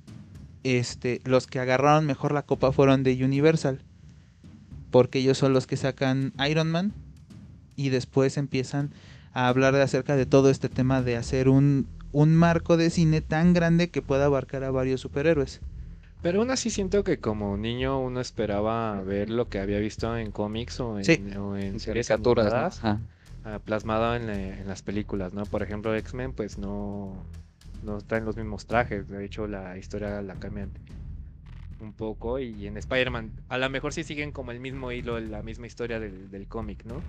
este, 0.64 1.20
los 1.24 1.46
que 1.46 1.60
agarraron 1.60 2.06
mejor 2.06 2.32
la 2.32 2.42
copa 2.42 2.72
fueron 2.72 3.02
de 3.02 3.22
Universal. 3.24 3.80
Porque 4.90 5.18
ellos 5.18 5.38
son 5.38 5.52
los 5.52 5.66
que 5.66 5.76
sacan 5.76 6.32
Iron 6.48 6.70
Man. 6.70 6.92
Y 7.76 7.88
después 7.88 8.36
empiezan 8.36 8.92
a 9.34 9.48
hablar 9.48 9.74
de 9.74 9.82
acerca 9.82 10.16
de 10.16 10.26
todo 10.26 10.48
este 10.48 10.68
tema 10.68 11.02
de 11.02 11.16
hacer 11.16 11.48
un, 11.48 11.86
un 12.12 12.34
marco 12.34 12.76
de 12.76 12.88
cine 12.90 13.20
tan 13.20 13.52
grande 13.52 13.90
que 13.90 14.00
pueda 14.00 14.26
abarcar 14.26 14.64
a 14.64 14.70
varios 14.70 15.00
superhéroes. 15.00 15.60
Pero 16.22 16.40
aún 16.40 16.50
así 16.50 16.70
siento 16.70 17.04
que 17.04 17.18
como 17.18 17.56
niño 17.58 18.00
uno 18.00 18.20
esperaba 18.20 18.98
ver 19.02 19.28
lo 19.28 19.48
que 19.48 19.58
había 19.58 19.78
visto 19.78 20.16
en 20.16 20.30
cómics 20.30 20.80
o 20.80 20.98
en, 20.98 21.04
Sí. 21.04 21.20
o 21.36 21.56
en 21.56 21.64
En 21.74 21.80
series 21.80 22.08
caricaturas, 22.08 22.80
ah, 22.82 22.98
plasmado 23.64 24.14
en, 24.16 24.26
la- 24.28 24.58
en 24.60 24.66
las 24.66 24.80
películas, 24.80 25.34
¿no? 25.34 25.42
Por 25.44 25.62
ejemplo, 25.62 25.94
X-Men 25.94 26.32
pues 26.32 26.56
no, 26.56 27.12
no 27.82 27.98
traen 27.98 28.24
los 28.24 28.36
mismos 28.36 28.64
trajes, 28.66 29.06
de 29.08 29.22
hecho 29.24 29.46
la 29.46 29.76
historia 29.76 30.22
la 30.22 30.34
cambian 30.36 30.70
un 31.80 31.92
poco 31.92 32.38
y 32.38 32.66
en 32.66 32.78
Spider-Man 32.78 33.30
a 33.48 33.58
lo 33.58 33.68
mejor 33.68 33.92
sí 33.92 34.04
siguen 34.04 34.30
como 34.32 34.52
el 34.52 34.60
mismo 34.60 34.92
hilo, 34.92 35.20
la 35.20 35.42
misma 35.42 35.66
historia 35.66 36.00
del, 36.00 36.30
del 36.30 36.46
cómic, 36.46 36.84
¿no? 36.86 37.02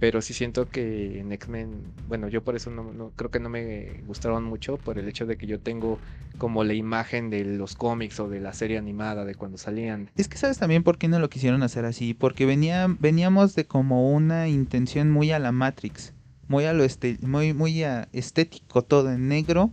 Pero 0.00 0.22
sí 0.22 0.32
siento 0.34 0.70
que 0.70 1.20
en 1.20 1.30
X-Men, 1.30 1.82
bueno, 2.08 2.28
yo 2.28 2.42
por 2.42 2.56
eso 2.56 2.70
no, 2.70 2.92
no- 2.92 3.12
creo 3.16 3.30
que 3.30 3.38
no 3.38 3.50
me 3.50 4.00
gustaron 4.06 4.44
mucho 4.44 4.78
por 4.78 4.98
el 4.98 5.06
hecho 5.06 5.26
de 5.26 5.36
que 5.36 5.46
yo 5.46 5.60
tengo 5.60 6.00
como 6.38 6.64
la 6.64 6.72
imagen 6.72 7.28
de 7.28 7.44
los 7.44 7.74
cómics 7.76 8.18
o 8.18 8.28
de 8.28 8.40
la 8.40 8.54
serie 8.54 8.78
animada 8.78 9.26
de 9.26 9.34
cuando 9.34 9.58
salían. 9.58 10.10
Es 10.16 10.26
que 10.26 10.38
sabes 10.38 10.58
también 10.58 10.82
por 10.84 10.96
qué 10.96 11.06
no 11.08 11.18
lo 11.18 11.28
quisieron 11.28 11.62
hacer 11.62 11.84
así, 11.84 12.14
porque 12.14 12.46
venía, 12.46 12.86
veníamos 12.98 13.54
de 13.54 13.66
como 13.66 14.10
una 14.10 14.48
intención 14.48 15.10
muy 15.10 15.32
a 15.32 15.38
la 15.38 15.52
Matrix, 15.52 16.14
muy 16.48 16.64
a 16.64 16.72
lo 16.72 16.82
este, 16.82 17.18
muy, 17.20 17.52
muy 17.52 17.82
a 17.84 18.08
estético, 18.12 18.82
todo 18.82 19.12
en 19.12 19.28
negro, 19.28 19.70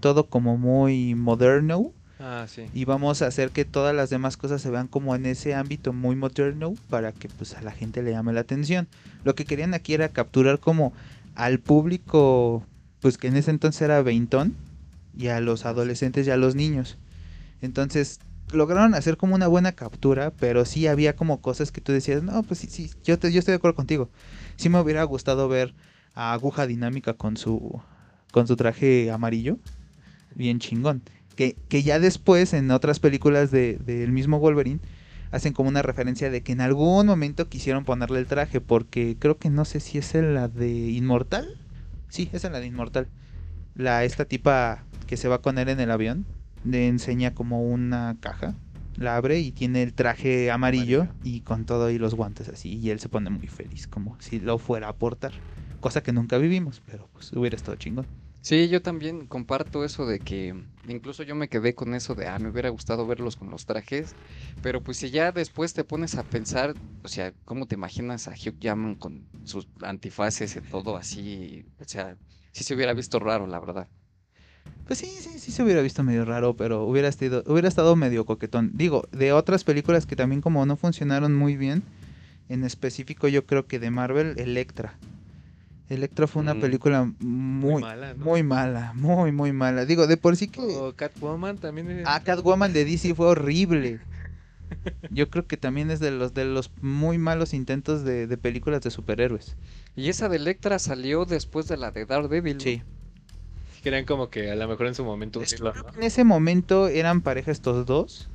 todo 0.00 0.30
como 0.30 0.56
muy 0.56 1.14
moderno, 1.14 1.92
Ah, 2.20 2.46
y 2.74 2.84
vamos 2.84 3.22
a 3.22 3.26
hacer 3.28 3.50
que 3.50 3.64
todas 3.64 3.94
las 3.94 4.10
demás 4.10 4.36
cosas 4.36 4.60
se 4.60 4.70
vean 4.70 4.88
como 4.88 5.14
en 5.14 5.24
ese 5.24 5.54
ámbito 5.54 5.92
muy 5.92 6.16
moderno 6.16 6.74
para 6.88 7.12
que 7.12 7.28
pues 7.28 7.54
a 7.54 7.62
la 7.62 7.70
gente 7.70 8.02
le 8.02 8.10
llame 8.10 8.32
la 8.32 8.40
atención. 8.40 8.88
Lo 9.22 9.34
que 9.34 9.44
querían 9.44 9.72
aquí 9.72 9.94
era 9.94 10.08
capturar 10.08 10.58
como 10.58 10.92
al 11.36 11.60
público, 11.60 12.64
pues 13.00 13.18
que 13.18 13.28
en 13.28 13.36
ese 13.36 13.50
entonces 13.52 13.82
era 13.82 14.02
veintón, 14.02 14.56
y 15.16 15.28
a 15.28 15.40
los 15.40 15.64
adolescentes 15.64 16.26
y 16.26 16.30
a 16.30 16.36
los 16.36 16.54
niños. 16.56 16.96
Entonces 17.60 18.20
lograron 18.52 18.94
hacer 18.94 19.16
como 19.16 19.34
una 19.34 19.46
buena 19.48 19.72
captura, 19.72 20.32
pero 20.38 20.64
sí 20.64 20.86
había 20.86 21.16
como 21.16 21.40
cosas 21.40 21.72
que 21.72 21.80
tú 21.80 21.92
decías, 21.92 22.22
no, 22.22 22.42
pues 22.44 22.60
sí, 22.60 22.68
sí, 22.70 22.90
yo, 23.04 23.18
te- 23.18 23.32
yo 23.32 23.38
estoy 23.40 23.52
de 23.52 23.56
acuerdo 23.56 23.76
contigo. 23.76 24.10
Sí 24.56 24.68
me 24.68 24.80
hubiera 24.80 25.04
gustado 25.04 25.48
ver 25.48 25.74
a 26.14 26.32
Aguja 26.32 26.66
Dinámica 26.66 27.14
con 27.14 27.36
su 27.36 27.80
con 28.32 28.46
su 28.46 28.56
traje 28.56 29.10
amarillo. 29.10 29.58
Bien 30.34 30.58
chingón. 30.60 31.02
Que, 31.38 31.54
que 31.68 31.84
ya 31.84 32.00
después, 32.00 32.52
en 32.52 32.68
otras 32.72 32.98
películas 32.98 33.52
de- 33.52 33.76
del 33.76 34.10
mismo 34.10 34.40
Wolverine, 34.40 34.80
hacen 35.30 35.52
como 35.52 35.68
una 35.68 35.82
referencia 35.82 36.30
de 36.30 36.42
que 36.42 36.50
en 36.50 36.60
algún 36.60 37.06
momento 37.06 37.48
quisieron 37.48 37.84
ponerle 37.84 38.18
el 38.18 38.26
traje. 38.26 38.60
Porque 38.60 39.14
creo 39.20 39.38
que 39.38 39.48
no 39.48 39.64
sé 39.64 39.78
si 39.78 39.98
es 39.98 40.16
en 40.16 40.34
la 40.34 40.48
de 40.48 40.68
Inmortal. 40.90 41.46
Sí, 42.08 42.28
es 42.32 42.42
en 42.42 42.50
la 42.54 42.58
de 42.58 42.66
Inmortal. 42.66 43.06
La, 43.76 44.02
esta 44.02 44.24
tipa 44.24 44.82
que 45.06 45.16
se 45.16 45.28
va 45.28 45.40
con 45.40 45.58
él 45.58 45.68
en 45.68 45.78
el 45.78 45.92
avión 45.92 46.26
le 46.64 46.88
enseña 46.88 47.34
como 47.34 47.62
una 47.62 48.16
caja. 48.18 48.56
La 48.96 49.14
abre 49.14 49.38
y 49.38 49.52
tiene 49.52 49.84
el 49.84 49.92
traje 49.92 50.50
amarillo, 50.50 51.02
Amarillo. 51.02 51.14
y 51.22 51.42
con 51.42 51.66
todo 51.66 51.88
y 51.88 51.98
los 51.98 52.16
guantes 52.16 52.48
así. 52.48 52.78
Y 52.78 52.90
él 52.90 52.98
se 52.98 53.08
pone 53.08 53.30
muy 53.30 53.46
feliz, 53.46 53.86
como 53.86 54.16
si 54.20 54.40
lo 54.40 54.58
fuera 54.58 54.88
a 54.88 54.90
aportar. 54.90 55.34
Cosa 55.78 56.02
que 56.02 56.12
nunca 56.12 56.36
vivimos, 56.36 56.82
pero 56.84 57.08
pues 57.12 57.32
hubiera 57.32 57.54
estado 57.54 57.76
chingón. 57.76 58.06
Sí, 58.40 58.68
yo 58.68 58.80
también 58.82 59.26
comparto 59.26 59.84
eso 59.84 60.06
de 60.06 60.22
que 60.22 60.54
incluso 60.84 61.22
yo 61.22 61.34
me 61.34 61.48
quedé 61.48 61.74
con 61.74 61.94
eso 61.94 62.14
de, 62.14 62.26
ah, 62.28 62.38
me 62.38 62.48
hubiera 62.50 62.70
gustado 62.70 63.06
verlos 63.06 63.36
con 63.36 63.50
los 63.50 63.66
trajes, 63.66 64.16
pero 64.60 64.82
pues 64.82 64.96
si 64.98 65.10
ya 65.10 65.32
después 65.32 65.74
te 65.74 65.84
pones 65.84 66.16
a 66.16 66.24
pensar, 66.24 66.76
o 67.02 67.08
sea, 67.08 67.34
¿cómo 67.44 67.66
te 67.66 67.74
imaginas 67.74 68.26
a 68.28 68.32
Hugh 68.32 68.58
Jackman 68.58 68.94
con 68.96 69.28
sus 69.44 69.68
antifaces 69.82 70.56
y 70.56 70.60
todo 70.62 70.96
así? 70.96 71.66
O 71.78 71.84
sea, 71.84 72.16
sí 72.52 72.64
se 72.64 72.74
hubiera 72.74 72.94
visto 72.94 73.18
raro, 73.18 73.46
la 73.46 73.60
verdad. 73.60 73.88
Pues 74.84 74.98
sí, 75.00 75.06
sí, 75.06 75.38
sí 75.38 75.52
se 75.52 75.62
hubiera 75.62 75.82
visto 75.82 76.02
medio 76.02 76.24
raro, 76.24 76.56
pero 76.56 76.84
hubiera 76.84 77.08
estado, 77.08 77.42
hubiera 77.46 77.68
estado 77.68 77.94
medio 77.96 78.24
coquetón. 78.24 78.70
Digo, 78.74 79.04
de 79.12 79.32
otras 79.32 79.64
películas 79.64 80.06
que 80.06 80.16
también 80.16 80.40
como 80.40 80.64
no 80.64 80.76
funcionaron 80.76 81.34
muy 81.36 81.56
bien, 81.56 81.84
en 82.48 82.64
específico 82.64 83.28
yo 83.28 83.46
creo 83.46 83.66
que 83.66 83.78
de 83.78 83.90
Marvel, 83.90 84.34
Electra. 84.38 85.00
Electra 85.88 86.26
fue 86.26 86.42
una 86.42 86.54
Mm. 86.54 86.60
película 86.60 87.12
muy, 87.20 87.82
mala, 87.82 88.14
¿no? 88.14 88.24
muy 88.24 88.42
mala, 88.42 88.92
muy, 88.94 89.32
muy 89.32 89.52
mala. 89.52 89.84
Digo, 89.86 90.06
de 90.06 90.16
por 90.16 90.36
sí 90.36 90.48
que... 90.48 90.60
O 90.60 90.94
Catwoman 90.94 91.56
también. 91.58 91.90
es- 91.90 92.06
Ah, 92.06 92.20
Catwoman 92.22 92.72
de 92.72 92.84
DC 92.84 93.14
fue 93.14 93.26
horrible. 93.28 93.98
Yo 95.10 95.30
creo 95.30 95.46
que 95.46 95.56
también 95.56 95.90
es 95.90 96.00
de 96.00 96.10
los 96.10 96.34
de 96.34 96.44
los 96.44 96.70
muy 96.82 97.16
malos 97.18 97.54
intentos 97.54 98.04
de, 98.04 98.26
de 98.26 98.36
películas 98.36 98.82
de 98.82 98.90
superhéroes. 98.90 99.56
Y 99.96 100.08
esa 100.10 100.28
de 100.28 100.36
Electra 100.36 100.78
salió 100.78 101.24
después 101.24 101.68
de 101.68 101.76
la 101.78 101.90
de 101.90 102.04
Daredevil. 102.04 102.60
Sí. 102.60 102.82
Querían 103.82 104.04
como 104.04 104.28
que 104.28 104.50
a 104.50 104.56
lo 104.56 104.68
mejor 104.68 104.86
en 104.88 104.94
su 104.94 105.04
momento 105.04 105.40
¿no? 105.60 105.72
En 105.96 106.02
ese 106.02 106.24
momento 106.24 106.88
eran 106.88 107.22
pareja 107.22 107.50
estos 107.50 107.86
dos. 107.86 108.28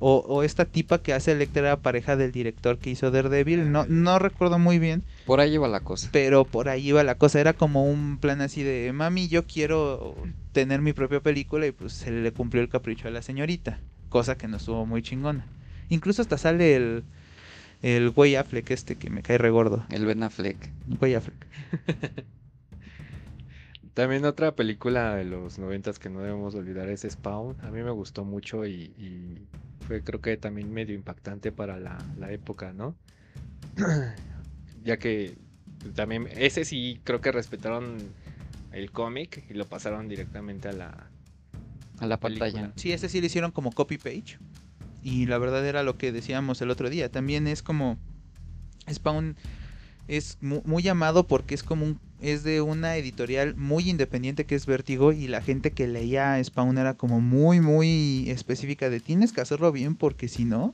O, 0.00 0.18
o 0.28 0.42
esta 0.42 0.64
tipa 0.66 0.98
que 0.98 1.14
hace 1.14 1.32
Electra 1.32 1.62
era 1.62 1.76
pareja 1.76 2.16
del 2.16 2.30
director 2.32 2.78
que 2.78 2.90
hizo 2.90 3.10
Daredevil. 3.10 3.72
No, 3.72 3.86
no 3.88 4.18
recuerdo 4.18 4.58
muy 4.58 4.78
bien. 4.78 5.02
Por 5.26 5.40
ahí 5.40 5.54
iba 5.54 5.68
la 5.68 5.80
cosa. 5.80 6.08
Pero 6.12 6.44
por 6.44 6.68
ahí 6.68 6.88
iba 6.88 7.02
la 7.02 7.16
cosa. 7.16 7.40
Era 7.40 7.54
como 7.54 7.88
un 7.88 8.18
plan 8.18 8.40
así 8.40 8.62
de 8.62 8.92
mami, 8.92 9.28
yo 9.28 9.46
quiero 9.46 10.14
tener 10.52 10.80
mi 10.80 10.92
propia 10.92 11.20
película. 11.20 11.66
Y 11.66 11.72
pues 11.72 11.92
se 11.92 12.10
le 12.10 12.32
cumplió 12.32 12.62
el 12.62 12.68
capricho 12.68 13.08
a 13.08 13.10
la 13.10 13.22
señorita. 13.22 13.80
Cosa 14.10 14.36
que 14.36 14.48
no 14.48 14.58
estuvo 14.58 14.84
muy 14.86 15.02
chingona. 15.02 15.46
Incluso 15.88 16.22
hasta 16.22 16.38
sale 16.38 16.76
el. 16.76 17.04
El 17.82 18.10
güey 18.10 18.34
Affleck 18.34 18.70
este 18.70 18.96
que 18.96 19.10
me 19.10 19.22
cae 19.22 19.36
regordo. 19.36 19.84
El 19.90 20.06
Ben 20.06 20.22
Affleck. 20.22 20.56
Güey 20.98 21.14
Affleck. 21.14 21.46
También 23.94 24.24
otra 24.24 24.56
película 24.56 25.14
de 25.14 25.24
los 25.24 25.58
noventas 25.58 25.98
que 25.98 26.08
no 26.08 26.20
debemos 26.20 26.54
olvidar 26.54 26.88
es 26.88 27.06
Spawn. 27.08 27.56
A 27.62 27.70
mí 27.70 27.82
me 27.82 27.90
gustó 27.90 28.24
mucho 28.24 28.66
y, 28.66 28.92
y 28.98 29.46
fue 29.86 30.02
creo 30.02 30.20
que 30.20 30.36
también 30.36 30.72
medio 30.72 30.94
impactante 30.96 31.52
para 31.52 31.78
la, 31.78 31.98
la 32.18 32.32
época, 32.32 32.72
¿no? 32.72 32.96
ya 34.84 34.98
que 34.98 35.34
también 35.94 36.28
ese 36.36 36.64
sí 36.64 37.00
creo 37.04 37.20
que 37.20 37.32
respetaron 37.32 37.98
el 38.72 38.90
cómic 38.90 39.44
y 39.50 39.54
lo 39.54 39.66
pasaron 39.66 40.08
directamente 40.08 40.68
a 40.68 40.72
la 40.72 41.10
A 41.98 42.06
la 42.06 42.18
película. 42.18 42.50
pantalla. 42.50 42.72
Sí, 42.76 42.92
ese 42.92 43.08
sí 43.08 43.20
le 43.20 43.26
hicieron 43.26 43.50
como 43.50 43.72
copy 43.72 43.98
page. 43.98 44.38
Y 45.02 45.26
la 45.26 45.38
verdad 45.38 45.66
era 45.66 45.82
lo 45.82 45.96
que 45.98 46.12
decíamos 46.12 46.60
el 46.62 46.70
otro 46.70 46.90
día. 46.90 47.08
También 47.10 47.46
es 47.46 47.62
como. 47.62 47.98
Spawn 48.90 49.36
es 50.08 50.36
mu- 50.40 50.62
muy, 50.64 50.82
llamado 50.82 51.26
porque 51.26 51.54
es 51.54 51.62
como 51.62 51.84
un. 51.84 51.98
Es 52.20 52.42
de 52.42 52.62
una 52.62 52.96
editorial 52.96 53.54
muy 53.54 53.90
independiente 53.90 54.44
que 54.46 54.54
es 54.54 54.64
Vértigo. 54.66 55.12
Y 55.12 55.28
la 55.28 55.42
gente 55.42 55.72
que 55.72 55.86
leía 55.86 56.42
Spawn 56.42 56.78
era 56.78 56.94
como 56.94 57.20
muy, 57.20 57.60
muy 57.60 58.30
específica 58.30 58.88
de 58.88 59.00
tienes 59.00 59.32
que 59.32 59.42
hacerlo 59.42 59.72
bien 59.72 59.94
porque 59.94 60.28
si 60.28 60.44
no, 60.44 60.72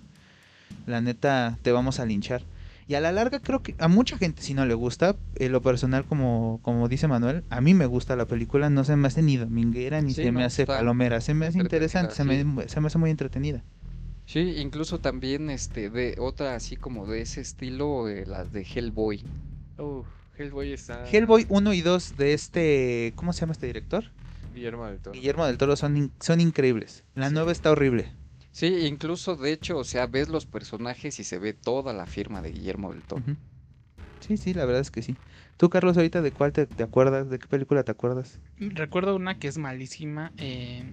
la 0.86 1.00
neta 1.00 1.58
te 1.62 1.72
vamos 1.72 1.98
a 1.98 2.06
linchar. 2.06 2.42
Y 2.90 2.96
a 2.96 3.00
la 3.00 3.12
larga 3.12 3.38
creo 3.38 3.62
que 3.62 3.76
a 3.78 3.86
mucha 3.86 4.18
gente 4.18 4.42
si 4.42 4.52
no 4.52 4.66
le 4.66 4.74
gusta, 4.74 5.14
en 5.36 5.52
lo 5.52 5.62
personal 5.62 6.04
como, 6.06 6.58
como 6.62 6.88
dice 6.88 7.06
Manuel, 7.06 7.44
a 7.48 7.60
mí 7.60 7.72
me 7.72 7.86
gusta 7.86 8.16
la 8.16 8.26
película, 8.26 8.68
no 8.68 8.82
se 8.82 8.96
me 8.96 9.06
hace 9.06 9.22
ni 9.22 9.36
dominguera 9.36 10.00
ni 10.00 10.12
Sí, 10.12 10.24
se 10.24 10.32
me 10.32 10.42
hace 10.42 10.66
palomera, 10.66 11.20
se 11.20 11.32
me 11.32 11.46
hace 11.46 11.60
interesante, 11.60 12.16
se, 12.16 12.24
me, 12.24 12.68
se 12.68 12.80
me 12.80 12.88
hace 12.88 12.98
muy 12.98 13.10
entretenida. 13.10 13.62
Sí, 14.26 14.40
incluso 14.58 14.98
también 14.98 15.50
este 15.50 15.88
de 15.88 16.16
otra 16.18 16.56
así 16.56 16.74
como 16.74 17.06
de 17.06 17.20
ese 17.20 17.42
estilo, 17.42 18.08
eh, 18.08 18.24
las 18.26 18.52
de 18.52 18.62
Hellboy. 18.64 19.22
Uf, 19.78 20.08
Hellboy 20.36 20.72
está 20.72 21.08
Hellboy 21.08 21.46
1 21.48 21.72
y 21.72 21.82
2 21.82 22.16
de 22.16 22.32
este, 22.34 23.12
¿cómo 23.14 23.32
se 23.32 23.42
llama 23.42 23.52
este 23.52 23.66
director? 23.68 24.02
Guillermo 24.52 24.86
del 24.86 24.98
Toro. 24.98 25.14
Guillermo 25.14 25.46
del 25.46 25.58
Toro 25.58 25.76
son, 25.76 25.96
in- 25.96 26.12
son 26.18 26.40
increíbles. 26.40 27.04
La 27.14 27.28
Sí. 27.28 27.34
nueva 27.34 27.52
está 27.52 27.70
horrible. 27.70 28.10
Sí, 28.52 28.86
incluso 28.86 29.36
de 29.36 29.52
hecho, 29.52 29.78
o 29.78 29.84
sea, 29.84 30.06
ves 30.06 30.28
los 30.28 30.46
personajes 30.46 31.18
y 31.20 31.24
se 31.24 31.38
ve 31.38 31.52
toda 31.52 31.92
la 31.92 32.06
firma 32.06 32.42
de 32.42 32.50
Guillermo 32.52 32.92
del 32.92 33.02
Toro. 33.04 33.24
Sí, 34.20 34.36
sí, 34.36 34.52
la 34.54 34.64
verdad 34.66 34.82
es 34.82 34.90
que 34.90 35.02
sí. 35.02 35.16
Tú, 35.56 35.70
Carlos, 35.70 35.96
ahorita 35.96 36.20
de 36.20 36.32
cuál 36.32 36.52
te, 36.52 36.66
te 36.66 36.82
acuerdas, 36.82 37.30
de 37.30 37.38
qué 37.38 37.46
película 37.48 37.84
te 37.84 37.92
acuerdas? 37.92 38.38
Recuerdo 38.58 39.16
una 39.16 39.38
que 39.38 39.48
es 39.48 39.56
malísima. 39.56 40.32
eh, 40.36 40.84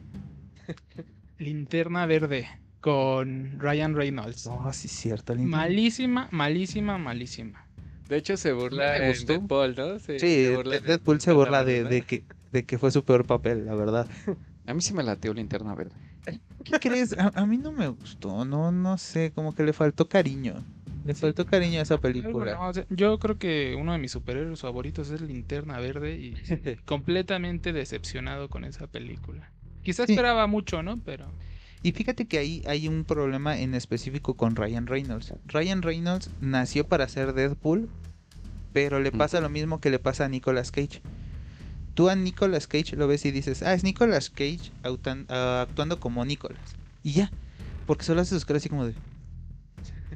Linterna 1.38 2.06
Verde 2.06 2.48
con 2.80 3.60
Ryan 3.60 3.96
Reynolds. 3.96 4.48
Oh, 4.48 4.72
sí, 4.72 4.88
cierto. 4.88 5.36
Lin- 5.36 5.50
Malísima, 5.50 6.30
malísima, 6.32 6.98
malísima. 6.98 7.68
De 8.08 8.18
hecho 8.18 8.38
se 8.38 8.54
burla 8.54 8.98
gustó. 9.00 9.34
Deadpool, 9.34 9.76
¿no? 9.76 10.00
Se- 10.00 10.20
Sí, 10.20 10.28
se 10.46 10.56
burla 10.56 10.72
de- 10.76 10.80
Deadpool 10.82 11.20
se 11.20 11.32
Linterna 11.32 11.60
burla 11.60 11.64
de, 11.64 11.84
de 11.84 12.02
que, 12.04 12.24
de 12.52 12.66
que 12.66 12.78
fue 12.78 12.92
su 12.92 13.04
peor 13.04 13.26
papel, 13.26 13.66
la 13.66 13.76
verdad. 13.76 14.08
A 14.66 14.74
mí 14.74 14.82
sí 14.82 14.94
me 14.94 15.04
lateó 15.04 15.34
Linterna 15.34 15.76
Verde. 15.76 15.96
¿Qué 16.64 16.80
crees? 16.80 17.18
A, 17.18 17.32
a 17.36 17.46
mí 17.46 17.58
no 17.58 17.72
me 17.72 17.88
gustó, 17.88 18.44
no, 18.46 18.72
no 18.72 18.98
sé, 18.98 19.32
como 19.34 19.54
que 19.56 19.64
le 19.64 19.74
faltó 19.74 20.08
cariño. 20.10 20.56
Le 21.06 21.14
faltó 21.16 21.46
cariño 21.46 21.80
a 21.80 21.84
esa 21.84 21.98
película. 22.00 22.56
No, 22.56 22.68
o 22.68 22.74
sea, 22.74 22.86
yo 22.90 23.18
creo 23.20 23.38
que 23.38 23.76
uno 23.80 23.94
de 23.94 23.98
mis 24.00 24.12
superhéroes 24.12 24.60
favoritos 24.60 25.10
es 25.10 25.22
Linterna 25.22 25.80
Verde 25.80 26.16
y 26.18 26.36
completamente 26.86 27.72
decepcionado 27.72 28.50
con 28.50 28.66
esa 28.66 28.88
película. 28.88 29.50
Quizás 29.84 30.08
Sí. 30.08 30.14
esperaba 30.14 30.48
mucho, 30.48 30.84
¿no? 30.84 31.00
Pero 31.06 31.28
Y 31.82 31.94
fíjate 31.94 32.26
que 32.28 32.40
ahí 32.40 32.62
hay 32.68 32.90
un 32.90 33.06
problema 33.06 33.58
en 33.58 33.74
específico 33.74 34.34
con 34.36 34.58
Ryan 34.58 34.88
Reynolds. 34.88 35.34
Ryan 35.46 35.82
Reynolds 35.82 36.30
nació 36.42 36.86
para 36.86 37.08
ser 37.08 37.32
Deadpool, 37.34 37.88
pero 38.74 39.00
le 39.00 39.12
pasa 39.14 39.40
lo 39.40 39.48
mismo 39.50 39.80
que 39.80 39.90
le 39.90 40.00
pasa 40.00 40.26
a 40.26 40.28
Nicolas 40.30 40.72
Cage. 40.72 41.02
Tú 41.98 42.10
a 42.10 42.16
Nicolas 42.16 42.68
Cage 42.68 42.96
lo 42.96 43.08
ves 43.08 43.26
y 43.26 43.32
dices, 43.32 43.64
ah, 43.64 43.74
es 43.74 43.84
Nicolas 43.84 44.30
Cage 44.30 44.72
ah, 45.30 45.62
actuando 45.62 46.00
como 46.00 46.24
Nicolas. 46.26 46.78
Y 47.04 47.14
ya, 47.14 47.34
porque 47.86 48.06
solo 48.06 48.22
hace 48.22 48.36
sus 48.36 48.46
caras 48.46 48.62
así 48.62 48.70
como 48.70 48.86
de... 48.86 48.96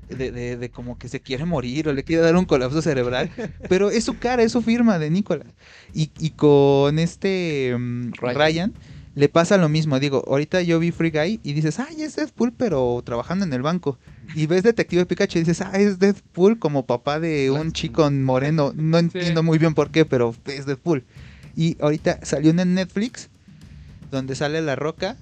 De, 0.10 0.32
de- 0.32 0.58
de 0.58 0.72
como 0.72 0.98
que 0.98 1.10
se 1.10 1.22
quiere 1.22 1.46
morir 1.46 1.88
o 1.88 1.94
le 1.94 2.04
quiere 2.04 2.22
dar 2.22 2.36
un 2.36 2.46
colapso 2.46 2.82
cerebral. 2.82 3.30
Pero 3.70 3.90
es 3.92 4.04
su 4.06 4.20
cara, 4.20 4.44
es 4.44 4.52
su 4.52 4.62
firma 4.62 5.00
de 5.00 5.10
Nicolas. 5.10 5.48
Y, 5.94 6.12
y 6.18 6.32
con 6.32 7.00
este 7.00 7.76
mm, 7.78 8.12
Ryan. 8.20 8.36
Ryan 8.36 8.74
le 9.16 9.30
pasa 9.30 9.58
lo 9.58 9.70
mismo. 9.70 10.00
Digo, 10.00 10.24
ahorita 10.28 10.62
yo 10.62 10.80
vi 10.80 10.92
Free 10.92 11.12
Guy 11.12 11.40
y 11.44 11.54
dices, 11.54 11.80
ay, 11.80 12.04
es 12.04 12.16
Deadpool, 12.16 12.54
pero 12.54 13.02
trabajando 13.06 13.46
en 13.46 13.54
el 13.54 13.62
banco. 13.62 14.00
Y 14.34 14.48
ves 14.48 14.64
Detective 14.64 15.06
Pikachu 15.06 15.40
y 15.40 15.42
dices, 15.42 15.62
ah, 15.62 15.72
es 15.74 16.00
Deadpool 16.00 16.60
como 16.60 16.86
papá 16.86 17.20
de 17.20 17.52
un 17.52 17.72
chico 17.74 18.10
moreno. 18.12 18.74
No 18.76 18.98
entiendo 18.98 19.44
muy 19.44 19.58
bien 19.60 19.74
por 19.74 19.92
qué, 19.92 20.06
pero 20.06 20.34
es 20.46 20.66
Deadpool. 20.66 21.06
Y 21.62 21.77
ahorita 21.80 22.18
salió 22.24 22.50
en 22.50 22.74
Netflix, 22.74 23.30
donde 24.10 24.34
sale 24.34 24.63
La 24.63 24.75
Roca, 24.75 25.15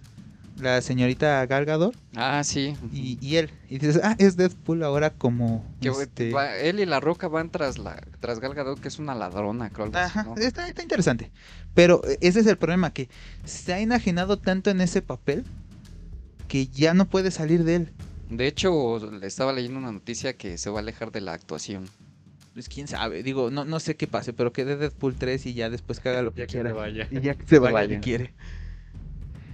la 0.58 0.79
señorita 0.81 1.46
Gal 1.48 1.65
Gadot 1.65 1.93
Ah, 2.15 2.46
sí. 2.46 2.77
y, 2.93 3.17
y 3.19 3.36
él. 3.36 3.50
Y 3.69 3.77
dices, 3.77 4.00
ah, 4.01 4.15
es 4.19 4.38
Deadpool 4.38 4.84
ahora 4.84 5.10
como... 5.10 5.65
Que 5.81 5.89
este, 5.89 6.31
va- 6.31 6.55
él 6.55 6.79
y 6.79 6.86
la 6.86 7.01
Roca 7.01 7.27
van 7.27 7.50
tras 7.50 7.77
la 7.77 8.01
tras 8.22 8.39
Gal 8.39 8.53
Gadot, 8.53 8.79
que 8.79 8.88
es 8.88 9.00
una 9.00 9.15
ladrona, 9.15 9.69
creo 9.69 9.91
Ajá, 9.93 10.24
¿no? 10.24 10.36
está, 10.38 10.65
está 10.69 10.81
interesante. 10.81 11.29
Pero 11.74 12.01
eh, 12.08 12.17
ese 12.22 12.39
es 12.39 12.48
el 12.48 12.58
problema, 12.58 12.93
que 12.93 13.10
se 13.43 13.74
ha 13.74 13.79
enajenado 13.81 14.38
tanto 14.38 14.69
en 14.69 14.79
ese 14.79 15.01
papel 15.01 15.43
que 16.48 16.67
ya 16.67 16.93
no 16.93 17.03
puede 17.03 17.31
salir 17.31 17.65
de 17.65 17.75
él. 17.75 17.89
De 18.29 18.48
hecho, 18.48 19.12
le 19.12 19.27
estaba 19.27 19.51
leyendo 19.51 19.77
una 19.77 19.91
noticia 19.91 20.38
que 20.38 20.58
se 20.58 20.69
va 20.69 20.79
a 20.79 20.81
alejar 20.84 21.12
de 21.12 21.19
la 21.19 21.34
actuación. 21.34 21.89
Pues 22.60 22.68
quién 22.68 22.89
sabe, 22.89 23.24
digo, 23.24 23.50
no, 23.51 23.63
no 23.63 23.80
sé 23.80 23.96
qué 23.96 24.06
pase, 24.06 24.34
pero 24.34 24.51
que 24.51 24.66
de 24.66 24.75
Deadpool 24.75 25.16
3 25.16 25.46
y 25.46 25.54
ya 25.54 25.70
después 25.70 26.01
que 26.01 26.10
haga 26.10 26.22
lo 26.24 26.34
que 26.34 26.42
Ya 26.42 26.46
que 26.46 26.51
quiera. 26.51 26.72
se 26.72 26.75
vaya. 26.75 27.08
Y 27.10 27.22
ya 27.22 27.34
que 27.36 27.46
se 27.48 27.58
vaya, 27.60 27.74
vaya. 27.74 28.01
quiere. 28.01 28.34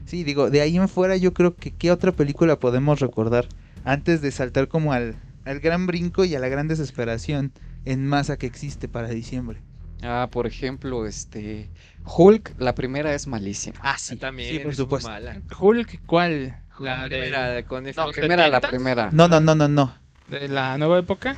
Sí, 0.05 0.23
digo, 0.23 0.49
de 0.49 0.61
ahí 0.61 0.75
en 0.77 0.89
fuera 0.89 1.17
yo 1.17 1.35
creo 1.35 1.55
que 1.55 1.71
qué 1.71 1.91
otra 1.91 2.11
película 2.13 2.59
podemos 2.59 2.99
recordar 2.99 3.47
antes 3.83 4.21
de 4.21 4.31
saltar 4.31 4.67
como 4.67 4.91
al, 4.91 5.15
al 5.45 5.59
gran 5.59 5.85
brinco 5.85 6.25
y 6.25 6.33
a 6.33 6.39
la 6.39 6.47
gran 6.47 6.67
desesperación 6.67 7.51
en 7.85 8.07
masa 8.07 8.37
que 8.37 8.47
existe 8.47 8.87
para 8.87 9.09
diciembre. 9.09 9.61
Ah, 10.01 10.27
por 10.31 10.47
ejemplo, 10.47 11.05
este 11.05 11.69
Hulk, 12.05 12.55
la 12.59 12.73
primera 12.73 13.13
es 13.13 13.27
malísima. 13.27 13.77
Ah, 13.81 13.97
sí. 13.99 14.15
También, 14.15 14.49
sí, 14.49 14.59
por 14.59 14.73
es 14.73 14.79
muy 14.79 14.83
supuesto. 14.85 15.09
mala. 15.09 15.41
Hulk, 15.59 16.01
¿cuál? 16.07 16.57
La 16.79 16.97
La 16.97 17.03
de, 17.03 17.09
primera, 17.09 17.63
con 17.63 17.83
No, 17.83 18.11
primera, 18.11 18.47
la 18.47 18.61
70s? 18.61 18.69
primera. 18.69 19.09
No, 19.11 19.27
no, 19.27 19.39
no, 19.39 19.53
no, 19.53 19.67
no. 19.67 19.93
de 20.27 20.47
la 20.47 20.77
nueva 20.77 20.99
época. 20.99 21.37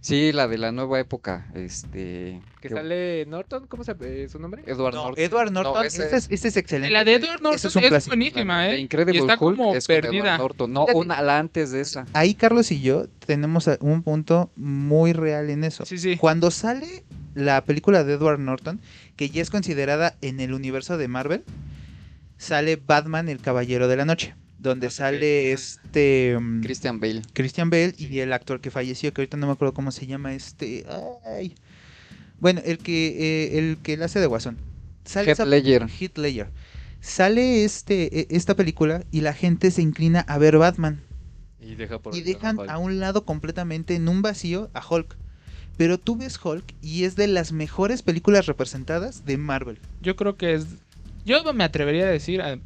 Sí, 0.00 0.32
la 0.32 0.48
de 0.48 0.58
la 0.58 0.72
nueva 0.72 0.98
época, 1.00 1.46
este 1.54 2.40
que 2.60 2.68
que- 2.68 2.74
sale 2.74 3.26
Norton, 3.26 3.66
¿cómo 3.66 3.84
se 3.84 3.94
llama 3.94 4.28
su 4.30 4.38
nombre? 4.38 4.62
Edward 4.66 4.94
No, 4.94 5.04
Norton. 5.04 5.24
Edward 5.24 5.50
Norton, 5.52 5.84
ese- 5.86 6.06
ese, 6.06 6.16
es, 6.34 6.44
es 6.44 6.56
excelente. 6.56 6.90
La 6.92 7.04
de 7.04 7.14
Edward 7.14 7.40
Norton 7.42 7.54
es, 7.54 7.64
es 7.64 7.76
un 7.76 7.82
clásico. 7.82 8.10
buenísima, 8.10 8.68
¿eh? 8.70 8.78
Incredible 8.80 9.18
y 9.18 9.20
está 9.20 9.36
Hulk 9.38 9.56
como 9.58 9.74
es 9.74 9.86
perdida. 9.86 10.38
Norton. 10.38 10.72
No, 10.72 10.86
una 10.94 11.20
la 11.22 11.38
antes 11.38 11.70
de 11.70 11.80
esa. 11.80 12.06
Ahí 12.14 12.34
Carlos 12.34 12.70
y 12.72 12.80
yo 12.80 13.06
tenemos 13.26 13.68
un 13.80 14.02
punto 14.02 14.50
muy 14.56 15.12
real 15.12 15.50
en 15.50 15.64
eso. 15.64 15.84
Sí, 15.84 15.98
sí. 15.98 16.16
Cuando 16.16 16.50
sale 16.50 17.04
la 17.34 17.64
película 17.64 18.04
de 18.04 18.14
Edward 18.14 18.38
Norton, 18.40 18.80
que 19.16 19.28
ya 19.30 19.42
es 19.42 19.50
considerada 19.50 20.16
en 20.22 20.40
el 20.40 20.54
universo 20.54 20.96
de 20.98 21.08
Marvel, 21.08 21.44
sale 22.38 22.76
Batman 22.76 23.28
el 23.28 23.40
Caballero 23.40 23.88
de 23.88 23.96
la 23.96 24.04
Noche, 24.04 24.34
donde 24.64 24.88
Ah, 24.88 24.90
sale 24.90 25.52
este 25.52 26.36
mm, 26.40 26.62
Christian 26.62 26.98
Bale. 26.98 27.22
Christian 27.32 27.70
Bale 27.70 27.94
y 27.96 28.18
el 28.18 28.32
actor 28.32 28.60
que 28.60 28.72
falleció, 28.72 29.12
que 29.14 29.20
ahorita 29.22 29.36
no 29.36 29.46
me 29.46 29.52
acuerdo 29.52 29.74
cómo 29.74 29.92
se 29.92 30.06
llama 30.08 30.34
este, 30.34 30.84
ay. 31.24 31.54
Bueno, 32.40 32.60
el 32.64 32.78
que 32.78 33.06
eh, 33.54 33.58
el 33.58 33.76
que 33.78 33.94
hace 34.02 34.18
de 34.18 34.26
Guasón. 34.26 34.58
Sale 35.04 35.26
Heath 35.30 35.34
esa- 35.34 35.44
Ledger. 35.46 35.86
Heath 36.00 36.18
Ledger. 36.18 36.48
Sale 37.00 37.64
este 37.64 38.20
e- 38.20 38.26
esta 38.30 38.56
película 38.56 39.04
y 39.12 39.20
la 39.20 39.34
gente 39.34 39.70
se 39.70 39.82
inclina 39.82 40.20
a 40.20 40.38
ver 40.38 40.56
Batman 40.58 41.00
Y, 41.60 41.74
deja 41.76 41.98
por 41.98 42.14
y 42.14 42.18
el 42.20 42.24
lado 42.24 42.34
dejan 42.34 42.58
Hulk. 42.58 42.70
a 42.70 42.78
un 42.78 42.98
lado 43.00 43.24
completamente 43.24 43.94
en 43.94 44.08
un 44.08 44.22
vacío 44.22 44.70
a 44.74 44.82
Hulk. 44.86 45.16
Pero 45.76 45.98
tú 45.98 46.16
ves 46.16 46.38
Hulk 46.42 46.64
y 46.82 47.04
es 47.04 47.16
de 47.16 47.26
las 47.26 47.52
mejores 47.52 48.02
películas 48.02 48.46
representadas 48.46 49.24
de 49.26 49.36
Marvel. 49.36 49.78
Yo 50.00 50.16
creo 50.16 50.36
que 50.36 50.54
es. 50.54 50.66
Yo 51.26 51.52
me 51.52 51.64
atrevería 51.64 52.04
a 52.06 52.10
decir, 52.10 52.40
a- 52.42 52.58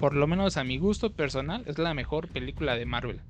por 0.00 0.16
lo 0.16 0.26
menos 0.26 0.56
a 0.56 0.64
mi 0.64 0.78
gusto 0.78 1.12
personal, 1.12 1.62
es 1.66 1.78
la 1.78 1.94
mejor 1.94 2.26
película 2.28 2.74
de 2.74 2.86
Marvel. 2.86 3.20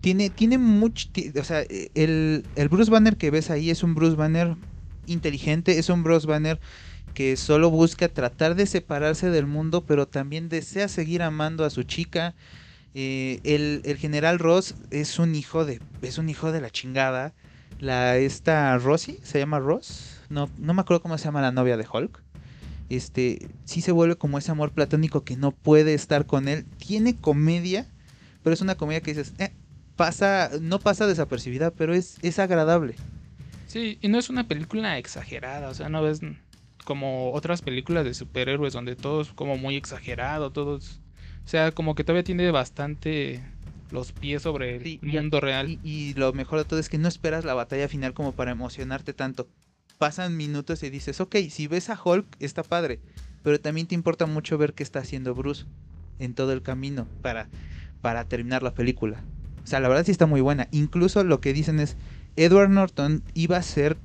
Tiene, 0.00 0.28
tiene 0.28 0.58
mucho. 0.58 1.08
O 1.40 1.44
sea, 1.44 1.62
eh, 1.62 1.90
el, 1.94 2.44
el 2.56 2.68
Bruce 2.68 2.90
Banner 2.90 3.16
que 3.16 3.30
ves 3.30 3.50
ahí 3.50 3.70
es 3.70 3.82
un 3.82 3.94
Bruce 3.94 4.16
Banner 4.16 4.56
inteligente, 5.06 5.78
es 5.78 5.88
un 5.88 6.02
Bruce 6.02 6.26
Banner 6.26 6.60
que 7.14 7.36
solo 7.36 7.70
busca 7.70 8.08
tratar 8.08 8.54
de 8.54 8.66
separarse 8.66 9.30
del 9.30 9.46
mundo, 9.46 9.84
pero 9.86 10.06
también 10.06 10.48
desea 10.48 10.88
seguir 10.88 11.22
amando 11.22 11.64
a 11.64 11.70
su 11.70 11.84
chica. 11.84 12.34
Eh, 12.94 13.40
el, 13.44 13.82
el 13.84 13.96
general 13.96 14.40
Ross 14.40 14.74
es 14.90 15.18
un 15.18 15.34
hijo 15.34 15.64
de. 15.64 15.80
es 16.02 16.18
un 16.18 16.28
hijo 16.28 16.52
de 16.52 16.60
la 16.60 16.70
chingada. 16.70 17.34
La 17.78 18.16
esta 18.16 18.76
Rosie, 18.78 19.20
se 19.22 19.38
llama 19.38 19.60
Ross. 19.60 20.20
No, 20.28 20.50
no 20.58 20.74
me 20.74 20.80
acuerdo 20.80 21.02
cómo 21.02 21.16
se 21.16 21.24
llama 21.26 21.40
la 21.40 21.52
novia 21.52 21.76
de 21.76 21.86
Hulk. 21.90 22.22
Este, 22.88 23.48
sí 23.64 23.80
se 23.82 23.92
vuelve 23.92 24.16
como 24.16 24.38
ese 24.38 24.50
amor 24.50 24.72
platónico 24.72 25.24
que 25.24 25.36
no 25.36 25.50
puede 25.52 25.94
estar 25.94 26.26
con 26.26 26.48
él. 26.48 26.64
Tiene 26.78 27.16
comedia, 27.16 27.86
pero 28.42 28.54
es 28.54 28.60
una 28.60 28.76
comedia 28.76 29.00
que 29.00 29.14
dices, 29.14 29.34
eh, 29.38 29.50
pasa, 29.96 30.50
no 30.60 30.78
pasa 30.78 31.06
desapercibida, 31.06 31.70
pero 31.70 31.94
es, 31.94 32.18
es 32.22 32.38
agradable. 32.38 32.94
Sí, 33.66 33.98
y 34.00 34.08
no 34.08 34.18
es 34.18 34.30
una 34.30 34.48
película 34.48 34.96
exagerada, 34.98 35.68
o 35.68 35.74
sea, 35.74 35.88
no 35.90 36.02
ves 36.02 36.20
como 36.84 37.32
otras 37.32 37.60
películas 37.60 38.04
de 38.04 38.14
superhéroes 38.14 38.72
donde 38.72 38.96
todo 38.96 39.20
es 39.20 39.28
como 39.28 39.58
muy 39.58 39.76
exagerado, 39.76 40.50
todo 40.50 40.78
es- 40.78 41.00
O 41.44 41.50
sea, 41.50 41.72
como 41.72 41.94
que 41.94 42.04
todavía 42.04 42.24
tiene 42.24 42.50
bastante 42.50 43.42
los 43.90 44.12
pies 44.12 44.42
sobre 44.42 44.76
el 44.76 44.82
Sí, 44.82 45.00
y- 45.02 45.06
mundo 45.06 45.40
real. 45.40 45.68
Y, 45.70 45.80
y 45.82 46.14
lo 46.14 46.32
mejor 46.32 46.58
de 46.58 46.64
todo 46.64 46.78
es 46.78 46.88
que 46.88 46.98
no 46.98 47.08
esperas 47.08 47.44
la 47.44 47.54
batalla 47.54 47.88
final 47.88 48.12
como 48.14 48.32
para 48.32 48.50
emocionarte 48.52 49.12
tanto. 49.14 49.48
Pasan 49.98 50.36
minutos 50.36 50.82
y 50.82 50.90
dices, 50.90 51.20
ok, 51.20 51.36
si 51.50 51.66
ves 51.66 51.90
a 51.90 52.00
Hulk 52.02 52.26
está 52.40 52.62
padre, 52.62 53.00
pero 53.42 53.60
también 53.60 53.86
te 53.86 53.94
importa 53.94 54.26
mucho 54.26 54.56
ver 54.56 54.74
qué 54.74 54.82
está 54.82 55.00
haciendo 55.00 55.34
Bruce 55.34 55.64
en 56.18 56.34
todo 56.34 56.52
el 56.52 56.62
camino 56.62 57.06
para, 57.22 57.48
para 58.00 58.24
terminar 58.24 58.62
la 58.62 58.74
película. 58.74 59.22
O 59.64 59.66
sea, 59.66 59.80
la 59.80 59.88
verdad 59.88 60.04
sí 60.04 60.12
está 60.12 60.26
muy 60.26 60.40
buena. 60.40 60.68
Incluso 60.70 61.22
lo 61.24 61.40
que 61.40 61.52
dicen 61.52 61.80
es, 61.80 61.96
Edward 62.36 62.70
Norton 62.70 63.22
iba 63.34 63.56
a 63.56 63.62
ser 63.62 63.96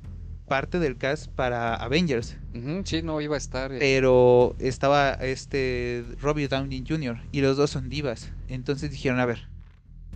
parte 0.48 0.78
del 0.78 0.96
cast 0.98 1.28
para 1.28 1.74
Avengers, 1.74 2.36
sí, 2.84 3.00
no 3.02 3.20
iba 3.20 3.34
a 3.34 3.38
estar. 3.38 3.72
eh, 3.72 3.78
pero 3.80 4.54
estaba 4.58 5.12
este 5.12 6.04
Robbie 6.20 6.48
Downey 6.48 6.84
Jr. 6.86 7.18
y 7.32 7.40
los 7.40 7.56
dos 7.56 7.70
son 7.70 7.88
divas. 7.88 8.30
Entonces 8.48 8.90
dijeron, 8.90 9.20
a 9.20 9.26
ver, 9.26 9.48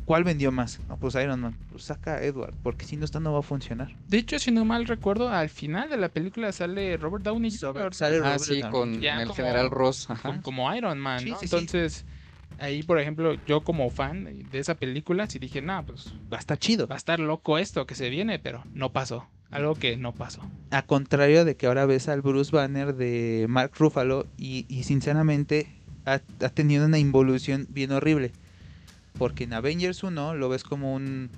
¿cuál 0.09 0.25
vendió 0.25 0.51
más? 0.51 0.81
Ah, 0.88 0.97
pues 0.99 1.14
Iron 1.16 1.38
Man. 1.40 1.55
Pues 1.71 1.85
saca 1.85 2.14
a 2.14 2.23
Edward, 2.23 2.55
porque 2.62 2.87
si 2.87 2.97
no 2.97 3.05
esta 3.05 3.21
no 3.21 3.33
va 3.35 3.40
a 3.40 3.42
funcionar. 3.42 3.94
De 4.09 4.16
hecho, 4.16 4.38
si 4.38 4.51
no 4.51 4.64
mal 4.64 4.87
recuerdo, 4.87 5.29
al 5.29 5.51
final 5.51 5.90
de 5.90 5.99
la 5.99 6.09
película 6.09 6.51
sale 6.51 6.97
Robert 6.97 7.23
Downey 7.25 7.51
Jr. 7.51 7.92
Sale 7.94 8.16
ah, 8.16 8.21
Robert 8.21 8.40
sí, 8.40 8.61
Downey 8.62 8.71
con. 8.73 9.01
Ya 9.03 9.21
el 9.21 9.29
como- 9.29 9.35
general 9.37 9.71
Ross. 9.71 10.09
Ajá. 10.11 10.40
como 10.42 10.75
Iron 10.75 10.99
Man, 10.99 11.21
Sí, 11.21 11.31
¿no? 11.31 11.38
sí, 11.38 11.47
sí. 11.47 11.55
Entonces, 11.55 12.07
ahí, 12.59 12.83
por 12.83 12.99
ejemplo, 12.99 13.35
yo 13.47 13.62
como 13.62 13.90
fan 13.90 14.49
de 14.51 14.59
esa 14.59 14.75
película, 14.77 15.27
sí 15.29 15.38
dije, 15.38 15.61
no, 15.61 15.85
pues 15.85 16.12
Va 16.33 16.38
a 16.38 16.40
estar 16.40 16.59
chido. 16.59 16.87
va 16.87 16.94
a 16.94 16.99
estar 16.99 17.21
loco 17.21 17.59
esto 17.59 17.87
que 17.87 17.94
se 17.94 18.09
viene, 18.09 18.38
pero 18.38 18.64
no 18.73 18.90
pasó. 18.92 19.29
Algo 19.51 19.75
que 19.75 19.97
no 19.97 20.12
pasó. 20.14 20.42
A 20.71 20.83
contrario 20.83 21.44
de 21.47 21.57
que 21.57 21.66
ahora 21.66 21.87
ves 21.87 22.09
al 22.09 22.21
Bruce 22.23 22.51
Banner 22.55 22.94
de 22.94 23.47
Mark 23.49 23.73
Ruffalo 23.79 24.27
y, 24.37 24.66
y 24.68 24.83
sinceramente 24.85 25.68
ha, 26.05 26.21
ha 26.40 26.49
tenido 26.51 26.85
una 26.87 26.99
involución 26.99 27.66
bien 27.71 27.92
horrible. 27.92 28.33
Porque 29.18 29.44
en 29.44 29.52
Avengers 29.52 30.02
1 30.02 30.35
lo 30.35 30.48
ves 30.48 30.64
como 30.64 30.94
un... 30.94 31.31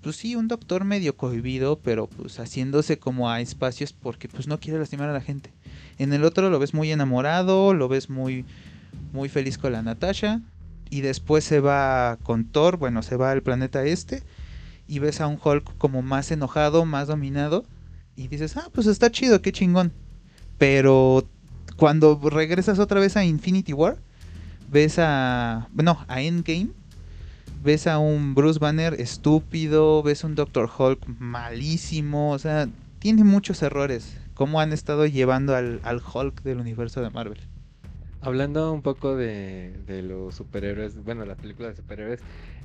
Pues 0.00 0.16
sí, 0.16 0.36
un 0.36 0.48
doctor 0.48 0.84
medio 0.84 1.16
cohibido, 1.16 1.80
pero 1.80 2.06
pues 2.06 2.38
haciéndose 2.38 2.98
como 2.98 3.28
a 3.28 3.40
espacios 3.40 3.92
porque 3.92 4.28
pues 4.28 4.46
no 4.46 4.60
quiere 4.60 4.78
lastimar 4.78 5.08
a 5.08 5.12
la 5.12 5.20
gente. 5.20 5.50
En 5.98 6.12
el 6.12 6.24
otro 6.24 6.48
lo 6.48 6.58
ves 6.58 6.74
muy 6.74 6.92
enamorado, 6.92 7.74
lo 7.74 7.88
ves 7.88 8.08
muy, 8.08 8.44
muy 9.12 9.28
feliz 9.28 9.58
con 9.58 9.72
la 9.72 9.82
Natasha. 9.82 10.40
Y 10.90 11.00
después 11.00 11.42
se 11.42 11.60
va 11.60 12.18
con 12.22 12.44
Thor, 12.44 12.76
bueno, 12.76 13.02
se 13.02 13.16
va 13.16 13.32
al 13.32 13.42
planeta 13.42 13.84
este. 13.84 14.22
Y 14.86 15.00
ves 15.00 15.20
a 15.20 15.26
un 15.26 15.38
Hulk 15.42 15.76
como 15.78 16.02
más 16.02 16.30
enojado, 16.30 16.84
más 16.84 17.08
dominado. 17.08 17.64
Y 18.14 18.28
dices, 18.28 18.56
ah, 18.56 18.68
pues 18.72 18.86
está 18.86 19.10
chido, 19.10 19.42
qué 19.42 19.50
chingón. 19.50 19.92
Pero 20.58 21.28
cuando 21.76 22.18
regresas 22.30 22.78
otra 22.78 23.00
vez 23.00 23.16
a 23.16 23.24
Infinity 23.24 23.72
War, 23.72 23.98
ves 24.70 24.98
a. 24.98 25.68
No, 25.74 26.04
a 26.08 26.22
Endgame. 26.22 26.70
Ves 27.66 27.88
a 27.88 27.98
un 27.98 28.36
Bruce 28.36 28.60
Banner 28.60 28.94
estúpido. 28.94 30.00
Ves 30.04 30.22
a 30.22 30.28
un 30.28 30.36
Doctor 30.36 30.70
Hulk 30.78 31.00
malísimo. 31.18 32.30
O 32.30 32.38
sea, 32.38 32.68
tiene 33.00 33.24
muchos 33.24 33.60
errores. 33.60 34.16
Cómo 34.34 34.60
han 34.60 34.72
estado 34.72 35.04
llevando 35.04 35.56
al, 35.56 35.80
al 35.82 36.00
Hulk 36.00 36.44
del 36.44 36.60
universo 36.60 37.02
de 37.02 37.10
Marvel. 37.10 37.40
Hablando 38.20 38.72
un 38.72 38.82
poco 38.82 39.16
de, 39.16 39.74
de 39.84 40.02
los 40.02 40.36
superhéroes, 40.36 41.02
bueno, 41.02 41.24
las 41.24 41.38
películas 41.38 41.72
de 41.72 41.82
superhéroes, 41.82 42.20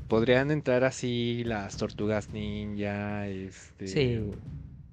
podrían 0.08 0.52
entrar 0.52 0.84
así 0.84 1.44
las 1.46 1.78
Tortugas 1.78 2.30
Ninja, 2.30 3.28
este, 3.28 4.22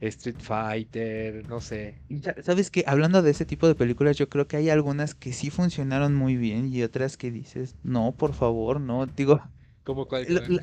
Street 0.01 0.37
Fighter, 0.39 1.47
no 1.51 1.61
sé. 1.61 1.97
¿Sabes 2.43 2.71
que 2.71 2.83
Hablando 2.87 3.21
de 3.21 3.31
ese 3.31 3.45
tipo 3.45 3.69
de 3.69 3.75
películas, 3.75 4.17
yo 4.17 4.31
creo 4.31 4.49
que 4.49 4.57
hay 4.57 4.71
algunas 4.71 5.15
que 5.15 5.35
sí 5.35 5.51
funcionaron 5.51 6.15
muy 6.15 6.39
bien 6.39 6.73
y 6.73 6.83
otras 6.83 7.19
que 7.19 7.31
dices, 7.31 7.75
no, 7.83 8.13
por 8.13 8.33
favor, 8.33 8.81
no. 8.81 9.05
Digo, 9.05 9.43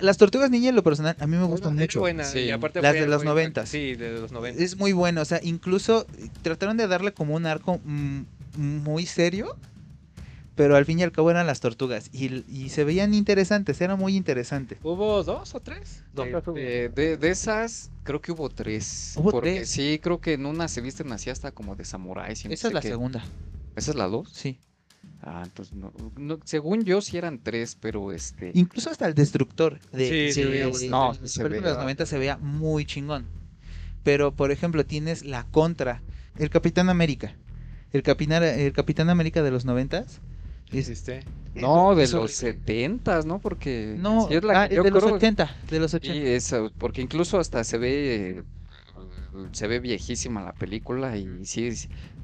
Las 0.02 0.18
tortugas 0.18 0.50
ninja 0.50 0.70
en 0.70 0.76
lo 0.76 0.84
personal 0.84 1.16
a 1.20 1.26
mí 1.28 1.32
me 1.32 1.38
Bueno, 1.40 1.52
gustan 1.52 1.74
es 1.80 1.82
mucho. 1.82 2.00
buena, 2.00 2.24
Sí. 2.24 2.40
y 2.40 2.52
aparte 2.52 2.82
Las 2.82 2.94
de 2.94 3.08
los 3.08 3.24
90s. 3.24 3.66
Sí, 3.66 3.96
de 3.96 4.20
los 4.20 4.32
90. 4.32 4.62
Es 4.64 4.78
muy 4.78 4.94
bueno, 4.94 5.22
o 5.22 5.26
sea, 5.26 5.40
incluso 5.44 6.06
eh, 6.18 6.30
trataron 6.42 6.78
de 6.78 6.88
darle 6.88 7.14
como 7.14 7.36
un 7.36 7.46
arco 7.46 7.80
mm, 7.84 8.22
muy 8.58 9.06
serio, 9.06 9.56
pero 10.56 10.78
al 10.78 10.86
fin 10.86 11.00
y 11.00 11.04
al 11.04 11.12
cabo 11.12 11.30
eran 11.32 11.48
las 11.48 11.60
tortugas 11.60 12.10
y, 12.14 12.46
y 12.50 12.70
se 12.70 12.84
veían 12.86 13.14
interesantes, 13.14 13.82
era 13.82 13.96
muy 13.98 14.16
interesante. 14.16 14.78
¿Hubo 14.84 15.22
dos 15.24 15.54
o 15.54 15.60
tres? 15.60 16.04
Dos. 16.14 16.28
Este, 16.28 16.90
de, 16.90 17.18
de 17.18 17.30
esas, 17.30 17.92
creo 18.04 18.22
que 18.22 18.32
hubo 18.32 18.50
tres. 18.50 19.14
Hubo 19.18 19.32
porque 19.32 19.56
tres. 19.56 19.70
sí, 19.70 20.00
creo 20.02 20.22
que 20.22 20.34
en 20.34 20.46
una 20.46 20.68
se 20.70 20.80
visten 20.82 21.12
así 21.12 21.30
hasta 21.30 21.52
como 21.52 21.76
de 21.76 21.84
samuráis. 21.84 22.46
no 22.46 22.52
Esa 22.52 22.68
es 22.70 22.74
la 22.74 22.80
qué. 22.82 22.88
segunda, 22.88 23.26
¿Esa 23.76 23.92
es 23.92 23.98
la 23.98 24.08
dos? 24.08 24.30
sí. 24.32 24.60
Ah, 25.22 25.42
entonces 25.44 25.74
no, 25.74 25.92
no- 26.18 26.40
según 26.46 26.84
yo 26.84 27.02
sí 27.02 27.18
eran 27.18 27.40
tres, 27.40 27.76
pero 27.80 28.12
este. 28.12 28.52
Incluso 28.54 28.92
hasta 28.92 29.08
el 29.08 29.16
destructor 29.16 29.80
de, 29.92 30.08
Sí, 30.08 30.34
sí, 30.34 30.44
de- 30.44 30.72
sí, 30.74 30.86
de 30.86 30.90
no, 30.92 31.14
se 31.14 31.44
los 31.44 31.52
veía. 31.52 31.74
90 31.74 32.06
se 32.06 32.18
veía 32.20 32.38
muy 32.38 32.86
chingón. 32.86 33.26
Pero 34.04 34.32
por 34.32 34.52
ejemplo, 34.52 34.86
tienes 34.86 35.26
la 35.26 35.44
contra, 35.46 36.02
el 36.38 36.50
Capitán 36.52 36.90
América. 36.90 37.36
El 37.92 38.04
Capitán, 38.04 38.44
el 38.44 38.72
Capitán 38.74 39.10
América 39.10 39.42
de 39.42 39.52
los 39.52 39.66
90 39.66 40.06
¿Hiciste? 40.72 41.24
No, 41.56 41.96
de 41.96 42.08
los 42.10 42.32
setentas, 42.34 43.26
¿no? 43.26 43.40
Porque 43.40 43.96
No, 43.98 44.28
sí 44.28 44.36
es 44.36 44.44
la 44.44 44.64
ah, 44.64 44.70
yo 44.70 44.84
de 44.84 44.92
los 44.92 45.04
creo- 45.04 45.16
80, 45.16 45.56
de 45.70 45.80
los 45.80 45.92
Sí, 45.92 45.98
80. 45.98 46.30
esa, 46.30 46.70
porque 46.78 47.02
incluso 47.02 47.40
hasta 47.40 47.64
se 47.64 47.78
ve, 47.78 48.44
se 49.54 49.68
ve 49.68 49.80
viejísima 49.80 50.44
la 50.44 50.52
película 50.54 51.16
y 51.18 51.46
sí, 51.46 51.70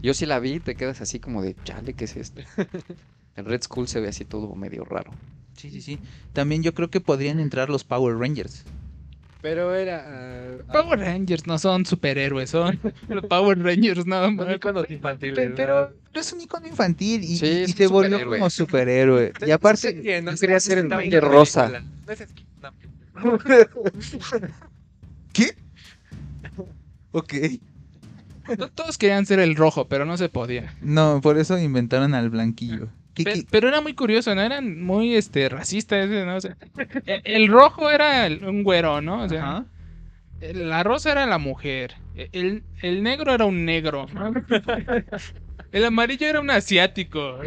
yo 0.01 0.13
sí 0.13 0.25
la 0.25 0.39
vi, 0.39 0.59
te 0.59 0.75
quedas 0.75 1.01
así 1.01 1.19
como 1.19 1.41
de, 1.41 1.55
chale, 1.63 1.93
¿qué 1.93 2.05
es 2.05 2.17
esto? 2.17 2.41
En 3.37 3.45
Red 3.45 3.61
School 3.61 3.87
se 3.87 4.01
ve 4.01 4.09
así 4.09 4.25
todo 4.25 4.53
medio 4.55 4.83
raro. 4.83 5.13
Sí, 5.55 5.71
sí, 5.71 5.81
sí. 5.81 5.99
También 6.33 6.63
yo 6.63 6.73
creo 6.73 6.89
que 6.89 6.99
podrían 6.99 7.39
entrar 7.39 7.69
los 7.69 7.85
Power 7.85 8.17
Rangers. 8.17 8.65
Pero 9.41 9.73
era. 9.73 10.57
ah, 10.67 10.71
Power 10.71 10.99
Rangers 10.99 11.47
no 11.47 11.57
son 11.57 11.85
superhéroes, 11.85 12.49
son 12.49 12.77
los 13.09 13.25
Power 13.25 13.57
Rangers 13.57 14.05
nada 14.05 14.27
ah, 14.27 14.31
más. 14.31 14.55
iconos 14.55 14.89
infantiles. 14.89 15.53
Pero, 15.55 15.93
pero 16.11 16.21
es 16.21 16.33
un 16.33 16.41
icono 16.41 16.67
infantil 16.67 17.23
y, 17.23 17.37
Sí, 17.37 17.63
y 17.67 17.71
se 17.71 17.87
volvió 17.87 18.29
como 18.29 18.49
superhéroe. 18.49 19.31
Y 19.45 19.51
aparte, 19.51 19.91
Sí, 20.03 20.21
no, 20.21 20.35
quería 20.35 20.59
ser 20.59 20.79
el 20.79 20.91
en 20.91 21.21
rosa. 21.21 21.83
no. 22.61 23.37
¿qué? 25.33 25.55
Ok. 27.11 27.33
To- 28.58 28.69
Todos 28.69 28.97
querían 28.97 29.25
ser 29.25 29.39
el 29.39 29.56
rojo, 29.56 29.88
pero 29.88 30.06
no 30.06 30.17
se 30.17 30.30
podía. 30.30 30.73
No, 30.82 31.21
por 31.21 31.38
eso 31.38 31.58
inventaron 31.60 32.13
al 32.15 32.30
blanquillo. 32.30 32.88
¿Qué- 33.13 33.23
Pe- 33.23 33.34
qué- 33.34 33.45
Pero 33.51 33.67
era 33.67 33.82
muy 33.82 33.93
curioso, 33.93 34.34
¿no? 34.36 34.41
Eran 34.41 34.82
muy 34.84 35.15
este 35.15 35.49
racistas, 35.49 36.10
¿no? 36.10 36.36
O 36.36 36.41
sea, 36.41 36.56
e- 37.06 37.21
el 37.25 37.47
rojo 37.47 37.89
era 37.91 38.25
el- 38.25 38.43
un 38.45 38.63
güero, 38.63 39.01
¿no? 39.01 39.23
O 39.23 39.30
sea, 39.30 39.43
Ajá. 39.43 39.65
la 40.54 40.84
rosa 40.84 41.12
era 41.12 41.25
la 41.25 41.38
mujer. 41.38 41.95
e- 42.15 42.30
El, 42.32 42.63
el 42.82 43.04
negro 43.04 43.34
era 43.34 43.45
un 43.45 43.65
negro. 43.65 44.08
El 45.71 45.86
amarillo 45.86 46.27
era 46.27 46.41
un 46.41 46.49
asiático. 46.49 47.39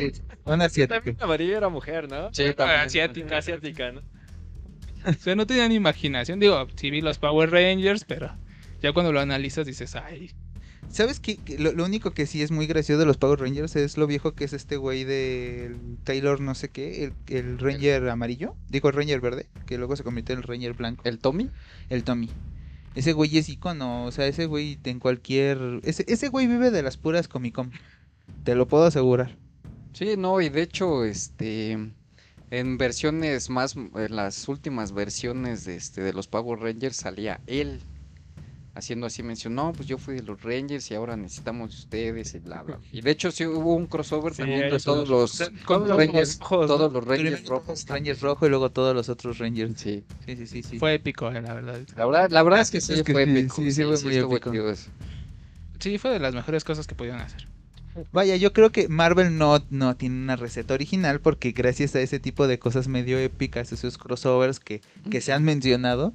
Un 0.45 0.63
asiático. 0.63 0.95
También 0.97 1.17
la 1.19 1.25
amarilla 1.27 1.57
era 1.59 1.69
mujer, 1.69 2.09
¿no? 2.11 2.33
Sí, 2.33 2.45
también. 2.57 2.81
asiática. 2.81 3.37
Asiática, 3.39 3.93
¿no? 3.93 4.01
O 5.07 5.13
sea, 5.13 5.35
no 5.35 5.47
tenían 5.47 5.71
imaginación. 5.73 6.41
Digo, 6.41 6.67
sí 6.77 6.89
vi 6.91 7.03
los 7.03 7.19
Power 7.19 7.51
Rangers, 7.51 8.05
pero 8.07 8.35
ya 8.81 8.93
cuando 8.93 9.13
lo 9.13 9.21
analizas 9.21 9.67
dices, 9.67 9.95
ay, 9.97 10.31
¿Sabes 10.95 11.19
qué? 11.19 11.39
Que 11.39 11.59
Lo, 11.59 11.73
lo 11.73 11.85
único 11.85 12.13
que 12.13 12.25
sí 12.25 12.41
es 12.41 12.53
muy 12.53 12.69
gracioso 12.69 13.01
de 13.01 13.05
los 13.05 13.17
Power 13.17 13.41
Rangers 13.41 13.75
es 13.75 13.97
lo 13.97 14.07
viejo 14.07 14.37
que 14.37 14.45
es 14.45 14.53
este 14.53 14.77
güey 14.77 15.03
de 15.03 15.75
Taylor 16.05 16.41
no 16.41 16.55
sé 16.55 16.69
qué, 16.69 17.03
el, 17.03 17.13
el 17.27 17.59
Ranger 17.59 18.09
amarillo, 18.09 18.55
digo 18.69 18.91
el 18.91 18.95
Ranger 18.95 19.21
verde, 19.21 19.49
que 19.67 19.77
luego 19.77 19.97
se 19.97 20.05
convirtió 20.05 20.35
en 20.35 20.43
el 20.43 20.47
Ranger 20.47 20.75
blanco, 20.75 21.03
¿El 21.05 21.19
Tommy? 21.19 21.51
el 21.89 22.05
Tommy. 22.05 22.31
Ese 22.95 23.13
güey 23.13 23.37
es 23.37 23.49
icono, 23.49 24.05
o 24.05 24.13
sea, 24.13 24.29
ese 24.29 24.47
güey 24.47 24.79
en 24.85 25.01
cualquier... 25.01 25.81
Ese, 25.83 26.05
ese 26.07 26.29
güey 26.29 26.47
vive 26.47 26.71
de 26.71 26.85
las 26.85 26.97
puras 26.97 27.27
Comic 27.27 27.57
Con, 27.57 27.73
te 28.45 28.55
lo 28.55 28.69
puedo 28.69 28.85
asegurar. 28.85 29.37
Sí, 29.95 30.15
no, 30.17 30.41
y 30.41 30.49
de 30.49 30.63
hecho, 30.63 31.05
este, 31.05 31.73
en 32.53 32.79
versiones 32.79 33.51
más, 33.51 33.75
en 33.75 34.15
las 34.15 34.47
últimas 34.47 34.93
versiones 34.93 35.65
de, 35.65 35.75
este, 35.75 36.03
de 36.03 36.13
los 36.13 36.29
Power 36.29 36.61
Rangers 36.61 36.95
salía 36.95 37.41
él 37.49 37.81
haciendo 38.75 39.07
así 39.07 39.23
mención, 39.23 39.55
no, 39.55 39.73
pues 39.73 39.87
yo 39.89 39.99
fui 39.99 40.15
de 40.17 40.23
los 40.23 40.43
Rangers 40.43 40.91
y 40.91 40.95
ahora 40.95 41.17
necesitamos 41.17 41.71
de 41.71 41.77
ustedes 41.77 42.35
y 42.35 42.39
bla, 42.41 42.63
bla. 42.63 42.79
Y 42.93 43.01
de 43.01 43.11
hecho 43.11 43.31
sí 43.31 43.47
hubo 43.47 43.75
un 43.75 43.87
crossover 43.87 44.33
Sí, 44.35 44.43
también 44.43 44.71
de 44.71 44.79
todos 44.81 45.09
los, 45.09 45.39
todos 45.67 45.89
los 45.89 45.97
Rangers, 45.97 46.39
rojos, 46.39 46.67
todos 46.67 46.93
los 46.93 47.05
Rangers 47.05 47.47
rojos. 47.47 47.87
Rangers 47.89 48.21
rojo 48.21 48.47
y 48.47 48.49
luego 48.51 48.71
todos 48.71 48.95
los 48.95 49.09
otros 49.09 49.39
Rangers. 49.39 49.81
Sí, 49.81 50.05
Sí, 50.27 50.37
sí, 50.37 50.47
sí, 50.47 50.63
sí. 50.63 50.79
fue 50.79 50.95
épico, 50.95 51.31
eh, 51.31 51.41
la 51.41 51.55
verdad. 51.55 51.81
la 51.97 52.07
verdad, 52.07 52.31
la 52.31 52.43
verdad 52.43 52.61
es 52.61 52.71
que 52.71 52.81
sí 52.81 52.95
Es 52.95 53.03
que 53.03 53.13
fue 53.13 53.25
sí, 53.25 53.31
épico. 53.31 53.55
sí, 53.57 53.73
sí 53.73 53.83
fue 53.85 54.01
muy 54.03 54.17
épico. 54.17 54.53
Sí, 55.81 55.99
fue 55.99 56.11
de 56.13 56.21
las 56.21 56.35
mejores 56.35 56.65
cosas 56.65 56.87
que 56.87 56.95
pudieron 56.95 57.21
hacer. 57.21 57.47
Vaya, 58.13 58.35
yo 58.37 58.53
creo 58.53 58.73
que 58.73 58.89
Marvel 58.89 59.39
no, 59.39 59.65
no 59.71 59.97
tiene 59.97 60.17
una 60.17 60.35
receta 60.35 60.75
original 60.75 61.21
porque 61.21 61.53
gracias 61.53 61.95
a 61.95 62.01
ese 62.01 62.19
tipo 62.19 62.49
de 62.49 62.59
cosas 62.59 62.89
medio 62.89 63.19
épicas, 63.19 63.71
esos 63.73 63.99
crossovers 63.99 64.59
que, 64.59 64.81
que 65.11 65.21
se 65.21 65.33
han 65.33 65.45
mencionado, 65.45 66.13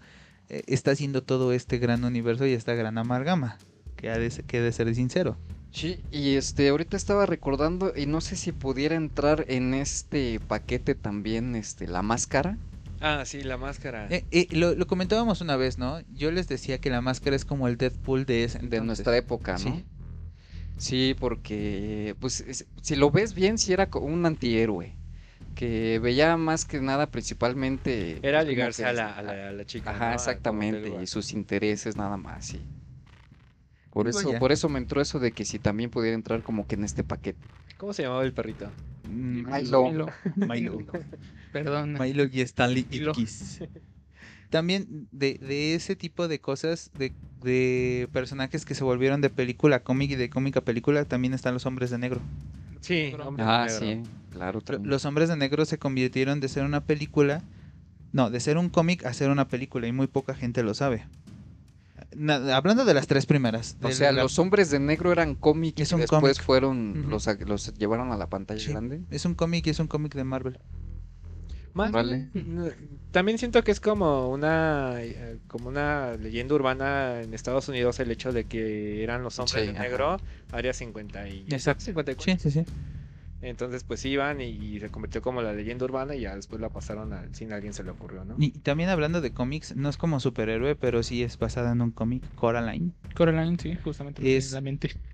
eh, 0.50 0.64
está 0.68 0.92
haciendo 0.92 1.24
todo 1.24 1.54
este 1.54 1.78
gran 1.78 2.04
universo 2.04 2.46
y 2.46 2.54
esta 2.54 2.74
gran 2.74 2.98
amalgama, 2.98 3.58
que 3.96 4.10
ha 4.10 4.18
de, 4.18 4.30
que 4.48 4.62
de 4.62 4.72
ser 4.72 4.94
sincero. 4.96 5.38
Sí, 5.72 6.00
y 6.12 6.36
este, 6.36 6.70
ahorita 6.70 6.98
estaba 6.98 7.26
recordando 7.28 7.94
y 7.96 8.08
no 8.08 8.22
sé 8.22 8.36
si 8.36 8.52
pudiera 8.52 8.96
entrar 8.96 9.46
en 9.48 9.74
este 9.76 10.40
paquete 10.48 10.96
también, 10.96 11.56
este, 11.56 11.88
la 11.88 12.02
máscara. 12.02 12.58
Ah, 13.02 13.24
sí, 13.26 13.44
la 13.44 13.58
máscara. 13.58 14.08
Eh, 14.10 14.26
eh, 14.32 14.48
lo, 14.52 14.74
lo 14.76 14.88
comentábamos 14.88 15.42
una 15.42 15.56
vez, 15.56 15.78
¿no? 15.78 16.02
Yo 16.16 16.32
les 16.32 16.48
decía 16.48 16.80
que 16.80 16.90
la 16.90 17.02
máscara 17.02 17.36
es 17.36 17.46
como 17.46 17.68
el 17.68 17.78
Deadpool 17.78 18.26
de 18.26 18.44
ese 18.46 18.60
de 18.60 18.82
nuestra 18.82 19.16
época, 19.16 19.54
¿no? 19.54 19.60
Sí. 19.60 19.86
Sí, 20.78 21.16
porque 21.20 22.16
pues 22.20 22.42
es- 22.42 22.66
si 22.82 22.96
lo 22.96 23.12
ves 23.12 23.34
bien, 23.34 23.58
sí 23.58 23.74
era 23.74 23.90
un 24.02 24.26
antihéroe 24.26 24.96
que 25.60 26.00
veía 26.00 26.38
más 26.38 26.65
que 26.65 26.80
nada 26.82 27.12
principalmente 27.12 28.22
Era 28.22 28.43
pues, 28.43 28.50
ligarse 28.50 28.86
a 28.86 28.93
la, 28.93 29.13
a 29.17 29.22
la, 29.22 29.50
a 29.50 29.52
la 29.52 29.65
chica. 29.65 29.91
Ajá, 29.91 30.13
exactamente, 30.15 30.89
y 31.04 31.08
sus 31.08 31.34
intereses 31.34 31.98
nada 31.98 32.17
más, 32.17 32.45
sí. 32.45 32.65
Por 33.91 34.08
Y 34.08 34.10
eso, 34.10 34.34
por 34.39 34.52
eso 34.52 34.69
me 34.69 34.80
entró 34.80 35.02
eso 35.02 35.19
de 35.19 35.32
que 35.34 35.45
si 35.45 35.60
también 35.60 35.89
pudiera 35.89 36.15
entrar 36.15 36.43
como 36.43 36.65
que 36.67 36.76
en 36.76 36.84
este 36.84 37.04
paquete. 37.04 37.39
¿Cómo 37.78 37.93
se 37.93 38.04
llamaba 38.04 38.24
el 38.24 38.34
perrito? 38.34 38.72
Mm, 39.04 39.50
Milo. 39.50 40.06
Milo, 40.36 40.76
Milo. 40.76 40.93
perdón. 41.52 41.93
Milo 41.98 42.24
y 42.32 42.41
Stanley 42.41 42.88
Milo. 42.89 43.13
Ipkiss. 43.13 43.60
También 44.50 45.08
de, 45.12 45.38
de 45.41 45.76
ese 45.76 45.95
tipo 45.95 46.28
de 46.28 46.41
cosas, 46.41 46.91
de, 46.93 47.15
de 47.41 48.10
personajes 48.13 48.65
que 48.65 48.76
se 48.76 48.84
volvieron 48.84 49.22
de 49.22 49.30
película 49.30 49.78
a 49.78 49.84
cómic 49.84 50.12
y 50.12 50.15
de 50.15 50.30
cómic 50.30 50.58
a 50.58 50.62
película, 50.65 51.06
también 51.06 51.34
están 51.34 51.54
los 51.54 51.65
hombres 51.65 51.89
de 51.91 51.98
negro. 52.00 52.28
Sí, 52.82 53.13
Ah, 53.39 53.65
negro. 53.68 53.80
sí, 53.80 54.02
claro. 54.32 54.62
También. 54.62 54.89
Los 54.89 55.06
hombres 55.06 55.30
de 55.30 55.36
negro 55.38 55.65
se 55.65 55.78
convirtieron 55.78 56.39
de 56.39 56.48
ser 56.48 56.63
una 56.63 56.82
película, 56.86 57.42
no, 58.13 58.30
de 58.30 58.39
ser 58.39 58.58
un 58.58 58.70
cómic 58.70 59.06
a 59.06 59.13
ser 59.13 59.30
una 59.30 59.48
película 59.48 59.88
y 59.88 59.92
muy 59.92 60.08
poca 60.08 60.34
gente 60.34 60.63
lo 60.63 60.74
sabe. 60.74 61.06
Na- 62.15 62.56
hablando 62.56 62.86
de 62.86 62.94
las 62.94 63.08
tres 63.08 63.26
primeras. 63.26 63.78
O 63.84 63.92
sea, 63.92 64.12
la- 64.12 64.24
los 64.24 64.39
hombres 64.39 64.72
de 64.72 64.80
negro 64.80 65.12
eran 65.12 65.36
cómics 65.36 65.80
y 65.92 65.98
después 65.98 66.10
cómic. 66.10 66.42
fueron, 66.42 67.06
los, 67.10 67.28
los 67.46 67.74
llevaron 67.76 68.12
a 68.12 68.18
la 68.18 68.28
pantalla 68.28 68.60
Sí. 68.60 68.72
grande. 68.72 69.02
Es 69.12 69.26
un 69.26 69.36
cómic 69.36 69.68
y 69.68 69.70
es 69.72 69.80
un 69.80 69.88
cómic 69.88 70.15
de 70.15 70.24
Marvel. 70.24 70.58
Más 71.73 71.91
Vale. 71.91 72.29
bien, 72.34 72.73
También 73.12 73.38
siento 73.38 73.63
que 73.63 73.71
es 73.71 73.79
como 73.79 74.29
una 74.29 74.95
eh, 75.01 75.38
como 75.47 75.69
una 75.69 76.15
leyenda 76.15 76.55
urbana 76.55 77.21
en 77.21 77.34
Estados 77.34 77.67
Unidos 77.69 77.99
el 77.99 78.12
hecho 78.12 78.32
de 78.32 78.43
que 78.45 79.03
eran 79.03 79.23
los 79.23 79.38
hombres 79.39 79.65
Sí, 79.65 79.71
de 79.71 79.77
ajá. 79.77 79.84
negro, 79.84 80.17
área 80.51 80.73
50 80.73 81.27
y 81.27 81.45
Exacto. 81.49 81.86
54. 81.86 82.34
Sí, 82.38 82.49
sí, 82.49 82.63
sí. 82.63 82.71
Entonces 83.41 83.84
pues 83.86 84.03
iban 84.05 84.41
y 84.41 84.79
se 84.79 84.89
convirtió 84.89 85.21
como 85.21 85.41
la 85.41 85.53
leyenda 85.53 85.86
urbana 85.86 86.13
y 86.15 86.21
ya 86.21 86.36
después 86.36 86.60
la 86.60 86.69
pasaron 86.69 87.13
al 87.13 87.34
cine, 87.34 87.53
a 87.53 87.55
alguien 87.55 87.73
se 87.73 87.84
le 87.84 87.91
ocurrió, 87.91 88.25
¿no? 88.25 88.36
Y 88.38 88.51
también 88.51 88.89
hablando 88.89 89.21
de 89.21 89.32
cómics, 89.32 89.75
no 89.77 89.88
es 89.89 89.95
como 89.97 90.19
superhéroe, 90.19 90.75
pero 90.75 91.03
sí 91.03 91.23
es 91.23 91.38
basada 91.38 91.71
en 91.71 91.82
un 91.82 91.91
cómic, 91.91 92.21
Coraline. 92.36 92.91
Coraline, 93.15 93.58
sí, 93.58 93.77
justamente. 93.84 94.38
Es-. 94.38 94.58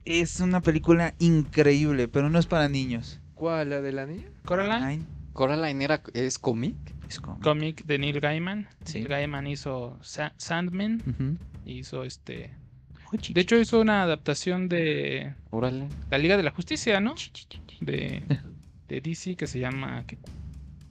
Es 0.05 0.39
una 0.39 0.61
película 0.61 1.13
increíble, 1.19 2.07
pero 2.07 2.29
no 2.29 2.39
es 2.39 2.47
para 2.47 2.67
niños. 2.67 3.19
¿Cuál? 3.35 3.69
¿La 3.69 3.81
de 3.81 3.91
la 3.91 4.05
niña? 4.07 4.23
Coraline, 4.43 4.73
Coraline 4.79 5.05
era, 5.81 6.01
es 6.13 6.39
cómic. 6.39 6.75
es 7.09 7.19
cómic. 7.19 7.43
cómic 7.43 7.85
de 7.85 7.97
Neil 7.99 8.19
Gaiman. 8.19 8.67
Sí. 8.85 8.99
Neil 8.99 9.07
Gaiman 9.09 9.47
hizo 9.47 9.97
Sa- 10.01 10.33
Sandman, 10.37 11.01
Ujú. 11.05 11.37
hizo 11.65 12.03
este... 12.03 12.51
De 13.29 13.41
hecho 13.41 13.57
hizo 13.57 13.79
una 13.79 14.03
adaptación 14.03 14.67
de 14.67 15.33
Órale. 15.51 15.87
la 16.09 16.17
Liga 16.17 16.35
de 16.37 16.43
la 16.43 16.51
Justicia, 16.51 16.99
¿no? 16.99 17.15
De, 17.79 18.23
de 18.89 19.01
DC 19.01 19.35
que 19.35 19.47
se 19.47 19.59
llama... 19.59 20.03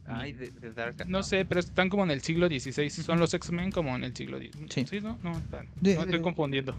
Ay, 0.07 0.33
de, 0.35 0.51
de 0.51 0.73
Dark 0.73 0.97
No 1.09 1.23
sé, 1.23 1.45
pero 1.47 1.61
están 1.61 1.89
como 1.89 2.05
en 2.05 2.11
el 2.11 2.21
siglo 2.21 2.47
XVI. 2.47 2.91
Son 2.91 3.19
los 3.19 3.33
X-Men 3.35 3.71
como 3.73 3.97
en 3.97 4.05
el 4.05 4.15
siglo 4.15 4.39
XVI. 4.39 4.87
Sí. 4.87 5.01
¿no? 5.01 5.19
No, 5.23 5.33
están- 5.39 5.67
De- 5.81 5.95
no 5.95 6.01
estoy 6.03 6.19
de- 6.19 6.23
confundiendo. 6.23 6.77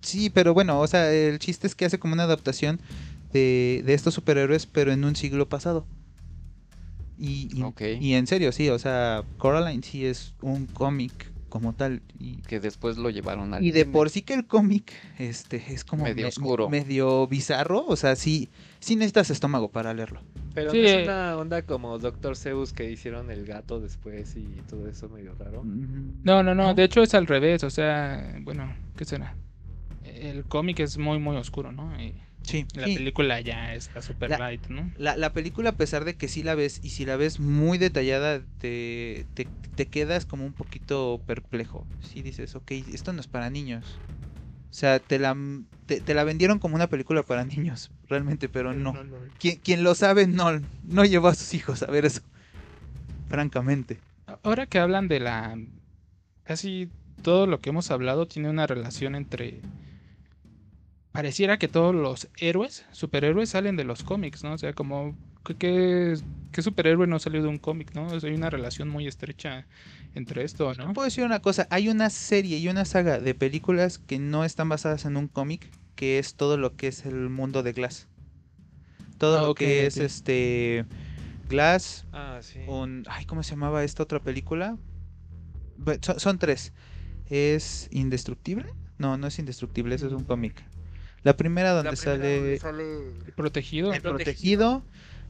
Sí, 0.00 0.30
pero 0.30 0.54
bueno, 0.54 0.78
o 0.80 0.86
sea, 0.86 1.12
el 1.12 1.38
chiste 1.38 1.66
es 1.66 1.74
que 1.74 1.84
hace 1.86 1.98
como 1.98 2.14
una 2.14 2.22
adaptación 2.24 2.78
de, 3.32 3.82
de 3.84 3.94
estos 3.94 4.14
superhéroes, 4.14 4.66
pero 4.66 4.92
en 4.92 5.04
un 5.04 5.16
siglo 5.16 5.48
pasado. 5.48 5.86
Y, 7.18 7.48
y, 8.00 8.14
en 8.14 8.26
serio, 8.26 8.52
sí, 8.52 8.68
o 8.68 8.78
sea, 8.78 9.24
Coraline 9.38 9.82
sí 9.82 10.06
es 10.06 10.34
un 10.40 10.66
cómic 10.66 11.32
como 11.48 11.72
tal. 11.72 12.00
Y, 12.18 12.36
Que 12.42 12.60
después 12.60 12.96
lo 12.98 13.10
llevaron 13.10 13.54
al 13.54 13.64
y 13.64 13.72
de 13.72 13.86
por 13.86 14.10
sí 14.10 14.22
que 14.22 14.34
el 14.34 14.46
cómic 14.46 14.92
este, 15.18 15.62
es 15.72 15.84
como 15.84 16.04
Medio 16.04 16.22
me- 16.24 16.28
oscuro. 16.28 16.68
medio 16.68 17.26
bizarro, 17.26 17.84
o 17.86 17.96
sea, 17.96 18.14
sí, 18.16 18.48
sí 18.80 18.94
necesitas 18.96 19.30
estómago 19.30 19.68
para 19.70 19.92
leerlo. 19.94 20.20
Pero 20.54 20.70
Sí, 20.70 20.80
no 20.82 20.88
es 20.88 21.04
una 21.08 21.36
onda 21.36 21.62
como 21.62 21.98
Doctor 21.98 22.36
Zeus 22.36 22.72
que 22.72 22.90
hicieron 22.90 23.30
el 23.30 23.44
gato 23.46 23.80
después 23.80 24.36
y 24.36 24.44
todo 24.68 24.88
eso 24.88 25.08
medio 25.08 25.34
raro. 25.38 25.62
Mm, 25.64 26.22
No, 26.24 26.42
no, 26.42 26.54
no, 26.54 26.64
¿No? 26.68 26.74
de 26.74 26.84
hecho 26.84 27.02
es 27.02 27.14
al 27.14 27.26
revés, 27.26 27.64
o 27.64 27.70
sea, 27.70 28.38
bueno, 28.42 28.72
¿qué 28.96 29.04
será? 29.04 29.34
El 30.04 30.44
cómic 30.44 30.80
es 30.80 30.98
muy, 30.98 31.18
muy 31.18 31.36
oscuro, 31.36 31.70
¿no? 31.72 32.00
Y 32.00 32.14
Sí, 32.48 32.66
la 32.74 32.86
sí. 32.86 32.94
película 32.94 33.40
ya 33.40 33.74
está 33.74 34.00
super 34.02 34.30
La- 34.30 34.38
light, 34.38 34.66
¿no? 34.68 34.90
La, 34.96 35.16
la 35.16 35.32
película, 35.32 35.70
a 35.70 35.76
pesar 35.76 36.04
de 36.04 36.16
que 36.16 36.28
sí 36.28 36.42
la 36.42 36.54
ves 36.56 36.80
y 36.82 36.90
si 36.90 37.04
la 37.04 37.16
ves 37.16 37.38
muy 37.38 37.78
detallada, 37.78 38.44
te, 38.58 39.28
te, 39.34 39.52
te 39.76 39.88
quedas 39.88 40.26
como 40.26 40.44
un 40.44 40.54
poquito 40.54 41.22
perplejo. 41.26 41.86
Si 42.00 42.22
dices, 42.22 42.56
ok, 42.56 42.72
esto 42.72 43.12
no 43.12 43.20
es 43.20 43.28
para 43.28 43.48
niños. 43.50 44.02
O 44.70 44.74
sea, 44.74 45.00
te 45.00 45.18
la, 45.18 45.36
te, 45.86 46.00
te 46.02 46.14
la 46.14 46.24
vendieron 46.24 46.58
como 46.60 46.76
una 46.76 46.88
película 46.88 47.24
para 47.24 47.44
niños, 47.46 47.92
realmente, 48.04 48.48
pero 48.48 48.74
no. 48.74 48.94
Quien, 49.38 49.58
quien 49.60 49.84
lo 49.84 49.94
sabe 49.94 50.26
no, 50.26 50.66
no 50.82 51.04
llevó 51.04 51.28
a 51.28 51.34
sus 51.34 51.54
hijos 51.54 51.82
a 51.82 51.88
ver 51.90 52.06
eso. 52.06 52.22
Francamente. 53.30 54.02
Ahora 54.26 54.66
que 54.66 54.78
hablan 54.78 55.08
de 55.08 55.20
la... 55.20 55.56
Casi 56.44 56.92
todo 57.22 57.46
lo 57.46 57.60
que 57.60 57.70
hemos 57.70 57.90
hablado 57.90 58.26
tiene 58.28 58.50
una 58.50 58.66
relación 58.66 59.14
entre... 59.14 59.64
Pareciera 61.12 61.58
que 61.58 61.68
todos 61.68 61.94
los 61.94 62.28
héroes, 62.38 62.84
superhéroes, 62.92 63.50
salen 63.50 63.76
de 63.76 63.84
los 63.84 64.02
cómics, 64.04 64.44
¿no? 64.44 64.52
O 64.52 64.58
sea, 64.58 64.72
como 64.72 65.16
¿qué, 65.44 65.54
qué, 65.56 66.14
qué 66.52 66.62
superhéroe 66.62 67.06
no 67.06 67.18
salió 67.18 67.42
de 67.42 67.48
un 67.48 67.58
cómic, 67.58 67.92
no? 67.94 68.06
O 68.06 68.20
sea, 68.20 68.28
hay 68.30 68.36
una 68.36 68.50
relación 68.50 68.88
muy 68.88 69.06
estrecha 69.06 69.66
entre 70.14 70.44
esto, 70.44 70.72
¿no? 70.74 70.92
Puedo 70.92 71.06
decir 71.06 71.24
una 71.24 71.40
cosa, 71.40 71.66
hay 71.70 71.88
una 71.88 72.10
serie 72.10 72.58
y 72.58 72.68
una 72.68 72.84
saga 72.84 73.18
de 73.18 73.34
películas 73.34 73.98
que 73.98 74.18
no 74.18 74.44
están 74.44 74.68
basadas 74.68 75.06
en 75.06 75.16
un 75.16 75.28
cómic, 75.28 75.70
que 75.96 76.18
es 76.18 76.34
todo 76.34 76.56
lo 76.56 76.76
que 76.76 76.88
es 76.88 77.04
el 77.06 77.28
mundo 77.30 77.62
de 77.62 77.72
Glass. 77.72 78.06
Todo 79.18 79.38
Ah, 79.38 79.42
lo 79.48 79.54
que 79.54 79.86
es 79.86 79.96
este 79.96 80.84
Glass, 81.48 82.04
Ah, 82.12 82.38
sí. 82.42 82.60
un 82.68 83.04
ay, 83.08 83.24
¿cómo 83.24 83.42
se 83.42 83.50
llamaba 83.52 83.82
esta 83.82 84.02
otra 84.04 84.20
película? 84.20 84.76
Son, 86.02 86.20
son 86.20 86.38
tres. 86.38 86.72
¿Es 87.26 87.88
Indestructible? 87.90 88.66
No, 88.98 89.16
no 89.16 89.26
es 89.26 89.38
Indestructible, 89.38 89.94
eso 89.94 90.06
es 90.06 90.12
un 90.12 90.24
cómic. 90.24 90.62
La 91.28 91.36
primera 91.36 91.72
donde 91.72 92.58
sale 92.58 93.12
Protegido. 93.36 93.92
El 93.92 94.00
protegido. 94.00 94.82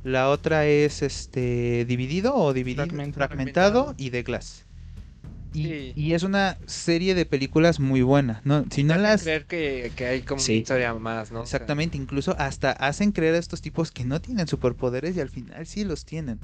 La 0.04 0.30
otra 0.30 0.64
es 0.64 1.02
este 1.02 1.84
dividido 1.84 2.36
o 2.36 2.52
dividido, 2.52 2.86
Fragmentado. 2.86 3.14
fragmentado, 3.28 3.94
y 3.98 4.10
de 4.10 4.22
Glass. 4.22 4.64
Y, 5.52 5.64
Sí. 5.64 5.92
y 5.96 6.12
es 6.12 6.22
una 6.22 6.56
serie 6.66 7.16
de 7.16 7.26
películas 7.26 7.80
muy 7.80 8.02
buena. 8.02 8.40
No, 8.44 8.64
si 8.70 8.84
no 8.84 8.94
Hacen 8.94 9.02
las 9.02 9.22
creer 9.24 9.46
que, 9.46 9.90
que 9.96 10.06
hay 10.06 10.22
como 10.22 10.40
Sí. 10.40 10.52
una 10.52 10.58
historia 10.60 10.94
más, 10.94 11.32
¿no? 11.32 11.40
O 11.40 11.46
sea, 11.46 11.56
exactamente, 11.56 11.96
incluso 11.96 12.36
hasta 12.38 12.70
hacen 12.70 13.10
creer 13.10 13.34
a 13.34 13.38
estos 13.38 13.60
tipos 13.60 13.90
que 13.90 14.04
no 14.04 14.20
tienen 14.20 14.46
superpoderes 14.46 15.16
y 15.16 15.20
al 15.20 15.30
final 15.30 15.66
sí 15.66 15.82
los 15.84 16.04
tienen. 16.04 16.38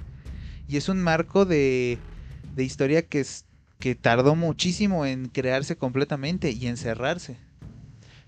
Y 0.67 0.77
es 0.79 0.89
un 0.89 1.01
marco 1.01 1.45
de, 1.45 1.99
de 2.57 2.65
historia 2.65 3.03
que 3.07 3.21
es 3.21 3.45
que 3.79 3.95
tardó 3.95 4.35
muchísimo 4.35 5.07
en 5.07 5.29
crearse 5.29 5.77
completamente 5.77 6.51
y 6.51 6.67
en 6.67 6.77
cerrarse. 6.77 7.37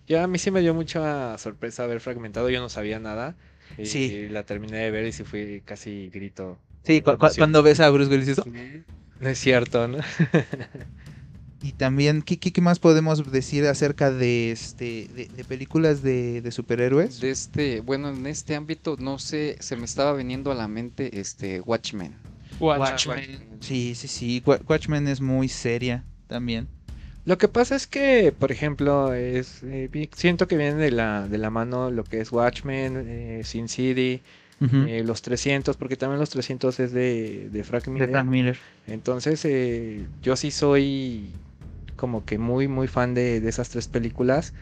Ya 0.06 0.24
a 0.24 0.26
mí 0.26 0.38
sí 0.38 0.50
me 0.50 0.60
dio 0.60 0.74
mucha 0.74 1.36
sorpresa 1.38 1.86
ver 1.86 2.00
fragmentado, 2.00 2.48
yo 2.50 2.60
no 2.60 2.68
sabía 2.68 2.98
nada. 2.98 3.36
Y 3.78 3.86
Sí. 3.86 4.28
la 4.30 4.44
terminé 4.44 4.78
de 4.78 4.90
ver 4.90 5.06
y 5.06 5.12
sí 5.12 5.24
fui 5.24 5.62
casi 5.64 6.08
grito. 6.10 6.58
Sí, 6.84 7.00
cu- 7.00 7.06
cu- 7.12 7.26
Emoción. 7.26 7.36
cuando 7.36 7.62
ves 7.62 7.80
a 7.80 7.90
Bruce 7.90 8.10
Willis 8.10 8.38
"Oh". 8.38 8.44
No 9.20 9.28
es 9.28 9.38
cierto, 9.38 9.88
¿no? 9.88 9.98
Y 11.62 11.72
también, 11.72 12.22
¿qué, 12.22 12.38
qué, 12.38 12.52
qué 12.52 12.60
más 12.60 12.78
podemos 12.78 13.32
decir 13.32 13.64
acerca 13.66 14.10
de 14.12 14.52
este 14.52 15.08
de, 15.14 15.28
de 15.34 15.44
películas 15.44 16.02
de, 16.02 16.42
de 16.42 16.52
superhéroes? 16.52 17.18
De 17.20 17.30
este, 17.30 17.80
bueno, 17.80 18.10
en 18.10 18.26
este 18.26 18.54
ámbito, 18.54 18.96
no 19.00 19.18
sé, 19.18 19.56
se 19.60 19.74
me 19.74 19.86
estaba 19.86 20.12
viniendo 20.12 20.52
a 20.52 20.54
la 20.54 20.68
mente 20.68 21.18
este 21.18 21.60
Watchmen. 21.62 22.14
Watchmen. 22.60 23.58
Sí, 23.60 23.94
sí, 23.94 24.06
sí. 24.06 24.42
Wa- 24.44 24.60
Watchmen 24.68 25.08
es 25.08 25.20
muy 25.20 25.48
seria 25.48 26.04
también. 26.28 26.68
Lo 27.26 27.38
que 27.38 27.48
pasa 27.48 27.74
es 27.74 27.86
que, 27.88 28.32
por 28.32 28.52
ejemplo, 28.52 29.12
es 29.12 29.62
eh, 29.64 29.90
siento 30.14 30.46
que 30.46 30.56
viene 30.56 30.74
de 30.76 30.92
la, 30.92 31.26
de 31.26 31.38
la 31.38 31.50
mano 31.50 31.90
lo 31.90 32.04
que 32.04 32.20
es 32.20 32.30
Watchmen, 32.32 33.04
eh, 33.08 33.42
Sin 33.44 33.68
City, 33.68 34.22
eh, 34.60 35.02
los 35.04 35.22
300, 35.22 35.76
porque 35.76 35.96
también 35.96 36.20
los 36.20 36.30
300 36.30 36.78
es 36.80 36.92
de, 36.92 37.48
de 37.50 37.64
Frank 37.64 37.84
de 37.86 37.90
Miller. 37.90 38.10
Frank 38.10 38.26
Miller. 38.28 38.58
Entonces, 38.86 39.44
eh, 39.44 40.06
yo 40.22 40.36
sí 40.36 40.50
soy 40.52 41.32
como 41.96 42.24
que 42.24 42.38
muy, 42.38 42.68
muy 42.68 42.86
fan 42.86 43.14
de, 43.14 43.40
de 43.40 43.48
esas 43.48 43.70
tres 43.70 43.88
películas. 43.88 44.54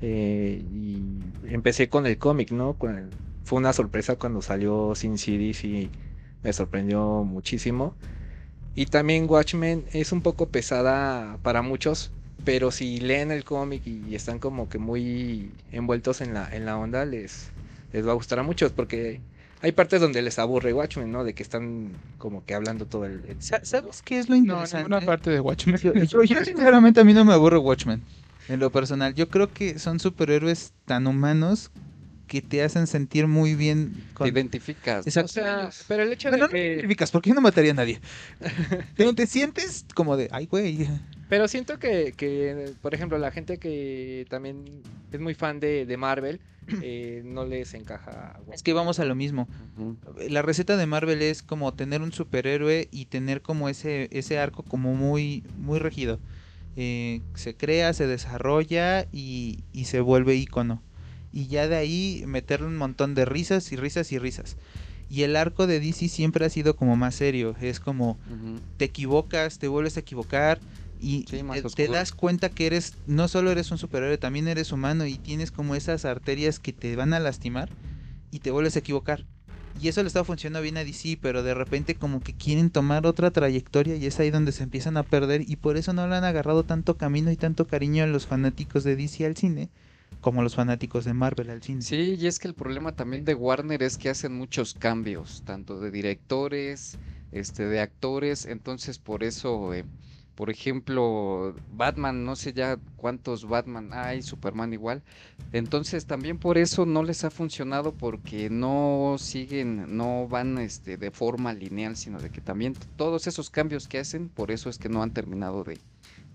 y 0.00 1.02
empecé 1.48 1.88
con 1.88 2.06
el 2.06 2.18
cómic, 2.18 2.52
¿no? 2.52 2.76
Fue 3.44 3.58
una 3.58 3.72
sorpresa 3.72 4.16
cuando 4.16 4.42
salió 4.42 4.94
Sin 4.94 5.18
City, 5.18 5.54
sí, 5.54 5.90
me 6.42 6.52
sorprendió 6.52 7.24
muchísimo. 7.24 7.96
Y 8.74 8.86
también 8.86 9.28
Watchmen 9.28 9.86
es 9.92 10.12
un 10.12 10.22
poco 10.22 10.50
pesada 10.50 11.38
para 11.42 11.62
muchos, 11.62 12.12
pero 12.44 12.70
si 12.70 13.00
leen 13.00 13.30
el 13.30 13.44
cómic 13.44 13.86
y 13.86 14.14
están 14.14 14.38
como 14.38 14.68
que 14.68 14.78
muy 14.78 15.54
envueltos 15.70 16.20
en 16.20 16.34
la, 16.34 16.48
en 16.54 16.64
la 16.66 16.78
onda, 16.78 17.04
les, 17.04 17.52
les 17.92 18.06
va 18.06 18.12
a 18.12 18.14
gustar 18.14 18.38
a 18.38 18.42
muchos, 18.42 18.72
porque 18.72 19.20
hay 19.60 19.72
partes 19.72 20.00
donde 20.00 20.22
les 20.22 20.38
aburre 20.38 20.72
Watchmen, 20.72 21.10
¿no? 21.12 21.22
De 21.24 21.34
que 21.34 21.42
están 21.42 22.00
como 22.18 22.44
que 22.44 22.54
hablando 22.54 22.86
todo 22.86 23.04
el... 23.06 23.24
el- 23.26 23.38
Sa- 23.38 23.60
¿Sabes 23.64 24.02
qué 24.02 24.18
es 24.18 24.28
lo 24.28 24.36
No, 24.36 24.66
interesante? 24.66 24.76
ninguna 24.78 25.00
parte 25.04 25.30
de 25.30 25.40
Watchmen. 25.40 25.76
Yo, 25.80 25.94
yo- 25.94 26.22
yo 26.24 26.44
sinceramente 26.44 27.00
a 27.00 27.04
mí 27.04 27.12
no 27.14 27.24
me 27.24 27.32
aburre 27.32 27.58
Watchmen. 27.58 28.04
En 28.48 28.60
lo 28.60 28.72
personal, 28.72 29.14
yo 29.14 29.30
creo 29.30 29.52
que 29.52 29.78
son 29.78 30.00
superhéroes 30.00 30.74
tan 30.84 31.06
humanos 31.06 31.70
que 32.32 32.40
te 32.40 32.62
hacen 32.62 32.86
sentir 32.86 33.26
muy 33.26 33.54
bien 33.54 33.92
Te 33.92 34.14
con... 34.14 34.26
identificas. 34.26 35.06
Exacto. 35.06 35.26
O 35.26 35.34
sea, 35.34 35.70
pero 35.86 36.02
el 36.02 36.10
hecho 36.14 36.30
de 36.30 36.38
no 36.38 36.48
te 36.48 36.54
que... 36.54 36.66
identificas, 36.72 37.10
porque 37.10 37.28
yo 37.28 37.34
no 37.34 37.42
mataría 37.42 37.72
a 37.72 37.74
nadie. 37.74 38.00
Pero 38.96 39.14
te 39.14 39.26
sientes 39.26 39.84
como 39.94 40.16
de, 40.16 40.30
ay, 40.32 40.46
güey. 40.46 40.88
Pero 41.28 41.46
siento 41.46 41.78
que, 41.78 42.14
que, 42.16 42.72
por 42.80 42.94
ejemplo, 42.94 43.18
la 43.18 43.32
gente 43.32 43.58
que 43.58 44.24
también 44.30 44.64
es 45.12 45.20
muy 45.20 45.34
fan 45.34 45.60
de, 45.60 45.84
de 45.84 45.96
Marvel, 45.98 46.40
eh, 46.82 47.20
no 47.22 47.44
les 47.44 47.74
encaja. 47.74 48.40
Es 48.50 48.62
que 48.62 48.72
vamos 48.72 48.98
a 48.98 49.04
lo 49.04 49.14
mismo. 49.14 49.46
La 50.30 50.40
receta 50.40 50.78
de 50.78 50.86
Marvel 50.86 51.20
es 51.20 51.42
como 51.42 51.74
tener 51.74 52.00
un 52.00 52.12
superhéroe 52.12 52.88
y 52.90 53.04
tener 53.04 53.42
como 53.42 53.68
ese, 53.68 54.08
ese 54.10 54.38
arco 54.38 54.62
como 54.62 54.94
muy, 54.94 55.44
muy 55.58 55.78
regido. 55.80 56.18
Eh, 56.76 57.20
se 57.34 57.54
crea, 57.54 57.92
se 57.92 58.06
desarrolla 58.06 59.06
y, 59.12 59.64
y 59.74 59.84
se 59.84 60.00
vuelve 60.00 60.34
icono. 60.36 60.82
Y 61.32 61.46
ya 61.46 61.66
de 61.68 61.76
ahí 61.76 62.24
meterle 62.26 62.66
un 62.66 62.76
montón 62.76 63.14
de 63.14 63.24
risas 63.24 63.72
y 63.72 63.76
risas 63.76 64.12
y 64.12 64.18
risas. 64.18 64.56
Y 65.08 65.22
el 65.22 65.36
arco 65.36 65.66
de 65.66 65.80
DC 65.80 66.08
siempre 66.08 66.46
ha 66.46 66.50
sido 66.50 66.76
como 66.76 66.96
más 66.96 67.14
serio. 67.14 67.54
Es 67.60 67.80
como 67.80 68.18
te 68.76 68.86
equivocas, 68.86 69.58
te 69.58 69.68
vuelves 69.68 69.96
a 69.96 70.00
equivocar 70.00 70.60
y 71.00 71.24
Sí, 71.28 71.42
te, 71.74 71.88
das 71.88 72.12
cuenta 72.12 72.48
que 72.48 72.66
eres, 72.66 72.94
no 73.06 73.26
solo 73.26 73.50
eres 73.50 73.70
un 73.72 73.78
superhéroe, 73.78 74.18
también 74.18 74.46
eres 74.46 74.70
humano 74.70 75.04
y 75.04 75.18
tienes 75.18 75.50
como 75.50 75.74
esas 75.74 76.04
arterias 76.04 76.60
que 76.60 76.72
te 76.72 76.94
van 76.94 77.12
a 77.12 77.18
lastimar 77.18 77.70
y 78.30 78.38
te 78.38 78.52
vuelves 78.52 78.76
a 78.76 78.78
equivocar. 78.78 79.26
Y 79.80 79.88
eso 79.88 80.02
le 80.02 80.06
está 80.06 80.22
funcionando 80.22 80.62
bien 80.62 80.76
a 80.76 80.84
DC, 80.84 81.18
pero 81.20 81.42
de 81.42 81.54
repente 81.54 81.94
como 81.96 82.20
que 82.20 82.34
quieren 82.34 82.70
tomar 82.70 83.06
otra 83.06 83.30
trayectoria 83.30 83.96
y 83.96 84.06
es 84.06 84.20
ahí 84.20 84.30
donde 84.30 84.52
se 84.52 84.62
empiezan 84.62 84.96
a 84.96 85.02
perder 85.02 85.42
y 85.48 85.56
por 85.56 85.76
eso 85.76 85.92
no 85.92 86.06
le 86.06 86.14
han 86.14 86.24
agarrado 86.24 86.62
tanto 86.62 86.96
camino 86.96 87.30
y 87.30 87.36
tanto 87.36 87.66
cariño 87.66 88.04
a 88.04 88.06
los 88.06 88.26
fanáticos 88.26 88.84
de 88.84 88.96
DC 88.96 89.26
al 89.26 89.36
cine 89.36 89.70
como 90.22 90.42
los 90.42 90.54
fanáticos 90.54 91.04
de 91.04 91.14
Marvel 91.14 91.50
al 91.50 91.62
cine. 91.62 91.82
Sí, 91.82 92.14
y 92.18 92.26
es 92.28 92.38
que 92.38 92.46
el 92.48 92.54
problema 92.54 92.92
también 92.92 93.24
de 93.24 93.34
Warner 93.34 93.82
es 93.82 93.98
que 93.98 94.08
hacen 94.08 94.32
muchos 94.32 94.72
cambios, 94.74 95.42
tanto 95.44 95.80
de 95.80 95.90
directores, 95.90 96.96
este, 97.32 97.66
de 97.66 97.80
actores, 97.80 98.46
entonces 98.46 99.00
por 99.00 99.24
eso, 99.24 99.74
eh, 99.74 99.84
por 100.36 100.48
ejemplo, 100.48 101.56
Batman, 101.72 102.24
no 102.24 102.36
sé 102.36 102.52
ya 102.52 102.78
cuántos 102.94 103.48
Batman 103.48 103.90
hay, 103.92 104.22
Superman 104.22 104.72
igual, 104.72 105.02
entonces 105.52 106.06
también 106.06 106.38
por 106.38 106.56
eso 106.56 106.86
no 106.86 107.02
les 107.02 107.24
ha 107.24 107.30
funcionado 107.30 107.92
porque 107.92 108.48
no 108.48 109.16
siguen, 109.18 109.96
no 109.96 110.28
van 110.28 110.56
este, 110.58 110.96
de 110.98 111.10
forma 111.10 111.52
lineal, 111.52 111.96
sino 111.96 112.20
de 112.20 112.30
que 112.30 112.40
también 112.40 112.74
todos 112.96 113.26
esos 113.26 113.50
cambios 113.50 113.88
que 113.88 113.98
hacen, 113.98 114.28
por 114.28 114.52
eso 114.52 114.70
es 114.70 114.78
que 114.78 114.88
no 114.88 115.02
han 115.02 115.12
terminado 115.12 115.64
de, 115.64 115.80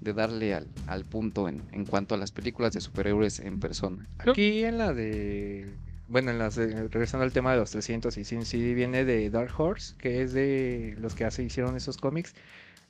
de 0.02 0.14
darle 0.14 0.54
al, 0.54 0.68
al 0.88 1.06
punto 1.06 1.48
en, 1.50 1.64
en 1.72 1.86
cuanto 1.86 2.16
a 2.16 2.18
las 2.18 2.32
películas 2.32 2.74
de 2.74 2.82
superhéroes 2.82 3.40
en 3.40 3.60
persona. 3.60 4.06
Aquí 4.20 4.64
en 4.64 4.78
la 4.78 4.94
de... 4.94 5.74
Bueno, 6.10 6.32
en 6.32 6.40
las 6.40 6.56
de- 6.56 6.88
regresando 6.88 7.26
al 7.26 7.34
tema 7.34 7.52
de 7.52 7.58
los 7.60 7.72
300 7.72 8.16
y 8.18 8.24
Sin 8.24 8.46
City 8.46 8.74
viene 8.74 9.04
de 9.04 9.30
Dark 9.30 9.52
Horse, 9.60 9.96
que 9.98 10.22
es 10.22 10.32
de 10.34 10.96
los 11.00 11.16
que 11.16 11.26
hace, 11.26 11.44
hicieron 11.44 11.76
esos 11.76 11.98
cómics. 11.98 12.34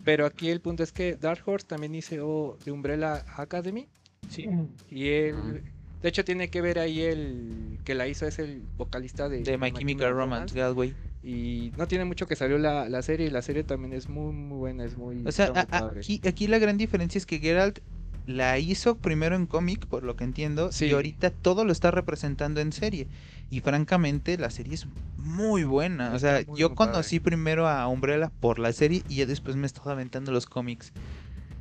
Pero 0.03 0.25
aquí 0.27 0.49
el 0.49 0.61
punto 0.61 0.83
es 0.83 0.91
que 0.91 1.15
Dark 1.15 1.41
Horse 1.45 1.65
también 1.65 1.95
hizo 1.95 2.59
de 2.63 2.71
Umbrella 2.71 3.25
Academy. 3.35 3.87
Sí. 4.29 4.47
Y 4.91 5.07
él. 5.07 5.63
De 6.01 6.09
hecho, 6.09 6.23
tiene 6.25 6.49
que 6.49 6.61
ver 6.61 6.79
ahí 6.79 7.01
el 7.01 7.79
que 7.83 7.95
la 7.95 8.07
hizo 8.07 8.27
es 8.27 8.39
el 8.39 8.61
vocalista 8.77 9.29
de, 9.29 9.41
De 9.43 9.57
My 9.57 9.71
Chemical 9.71 10.13
Romance, 10.13 10.55
Galway. 10.55 10.93
Y 11.23 11.71
no 11.77 11.87
tiene 11.87 12.05
mucho 12.05 12.27
que 12.27 12.35
salió 12.35 12.57
la, 12.57 12.87
la 12.87 13.01
serie. 13.01 13.27
Y 13.27 13.29
la 13.29 13.41
serie 13.41 13.63
también 13.63 13.93
es 13.93 14.07
muy, 14.07 14.31
muy 14.33 14.57
buena. 14.57 14.85
Es 14.85 14.97
muy. 14.97 15.23
O 15.25 15.31
sea, 15.31 15.51
a- 15.71 15.81
muy 15.91 15.99
aquí, 15.99 16.21
aquí 16.25 16.47
la 16.47 16.59
gran 16.59 16.77
diferencia 16.77 17.17
es 17.19 17.25
que 17.25 17.39
Geralt 17.39 17.79
la 18.27 18.59
hizo 18.59 18.95
primero 18.97 19.35
en 19.35 19.45
cómic, 19.45 19.85
por 19.87 20.03
lo 20.03 20.15
que 20.17 20.25
entiendo, 20.25 20.71
Sí. 20.71 20.87
y 20.87 20.91
ahorita 20.91 21.29
todo 21.31 21.63
lo 21.65 21.71
está 21.71 21.91
representando 21.91 22.59
en 22.61 22.71
serie. 22.73 23.07
Y 23.49 23.61
francamente, 23.61 24.37
la 24.37 24.49
serie 24.49 24.73
es 24.75 24.85
muy 25.17 25.63
buena. 25.63 26.13
O 26.13 26.19
sea, 26.19 26.43
muy, 26.45 26.59
yo 26.59 26.75
conocí 26.75 27.19
primero 27.21 27.67
a 27.69 27.87
Umbrella 27.87 28.29
por 28.41 28.59
la 28.59 28.73
serie 28.73 29.01
y 29.07 29.15
ya 29.15 29.25
después 29.25 29.55
me 29.55 29.65
estaba 29.65 29.93
aventando 29.93 30.31
los 30.33 30.45
cómics. 30.45 30.91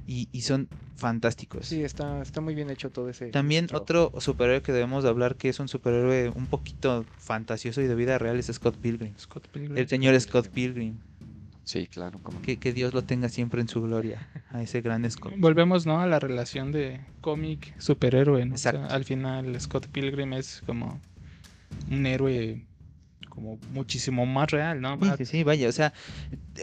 Y, 0.07 0.29
y 0.33 0.42
son 0.42 0.69
fantásticos. 0.97 1.66
Sí, 1.66 1.83
está, 1.83 2.23
está 2.23 2.40
muy 2.40 2.55
bien 2.55 2.71
hecho 2.71 2.90
todo 2.90 3.09
ese. 3.09 3.27
También 3.31 3.66
trabajo. 3.66 3.83
otro 3.83 4.21
superhéroe 4.21 4.62
que 4.62 4.73
debemos 4.73 5.03
de 5.03 5.11
hablar 5.11 5.37
que 5.37 5.49
es 5.49 5.59
un 5.59 5.69
superhéroe 5.69 6.31
un 6.35 6.47
poquito 6.47 7.05
fantasioso 7.19 7.81
y 7.83 7.87
de 7.87 7.95
vida 7.95 8.16
real 8.19 8.38
es 8.38 8.47
Scott 8.47 8.77
Pilgrim. 8.77 9.14
Scott 9.19 9.49
Pilgrim. 9.49 9.77
El 9.77 9.88
señor 9.88 10.19
Scott 10.21 10.49
Pilgrim. 10.49 10.99
Sí, 11.64 11.88
claro, 11.88 12.21
como 12.23 12.40
Que, 12.42 12.59
que 12.59 12.73
Dios 12.73 12.95
lo 12.95 13.03
tenga 13.03 13.29
siempre 13.29 13.61
en 13.61 13.66
su 13.69 13.83
gloria. 13.83 14.29
A 14.51 14.62
ese 14.62 14.81
gran 14.81 15.05
Scott. 15.11 15.33
Volvemos, 15.38 15.85
¿no? 15.87 16.01
A 16.01 16.07
la 16.07 16.21
relación 16.21 16.71
de 16.71 17.01
cómic 17.21 17.75
superhéroe, 17.81 18.47
¿no? 18.47 18.55
O 18.55 18.59
sea, 18.59 18.71
Exacto. 18.71 18.95
al 18.95 19.05
final 19.05 19.61
Scott 19.61 19.88
Pilgrim 19.88 20.33
es 20.35 20.62
como 20.66 21.01
un 21.90 22.07
héroe 22.07 22.64
como 23.37 23.61
muchísimo 23.70 24.27
más 24.27 24.51
real, 24.51 24.81
¿no? 24.81 24.99
Sí, 25.16 25.27
sí, 25.27 25.44
vaya, 25.44 25.68
o 25.68 25.72
sea, 25.72 25.92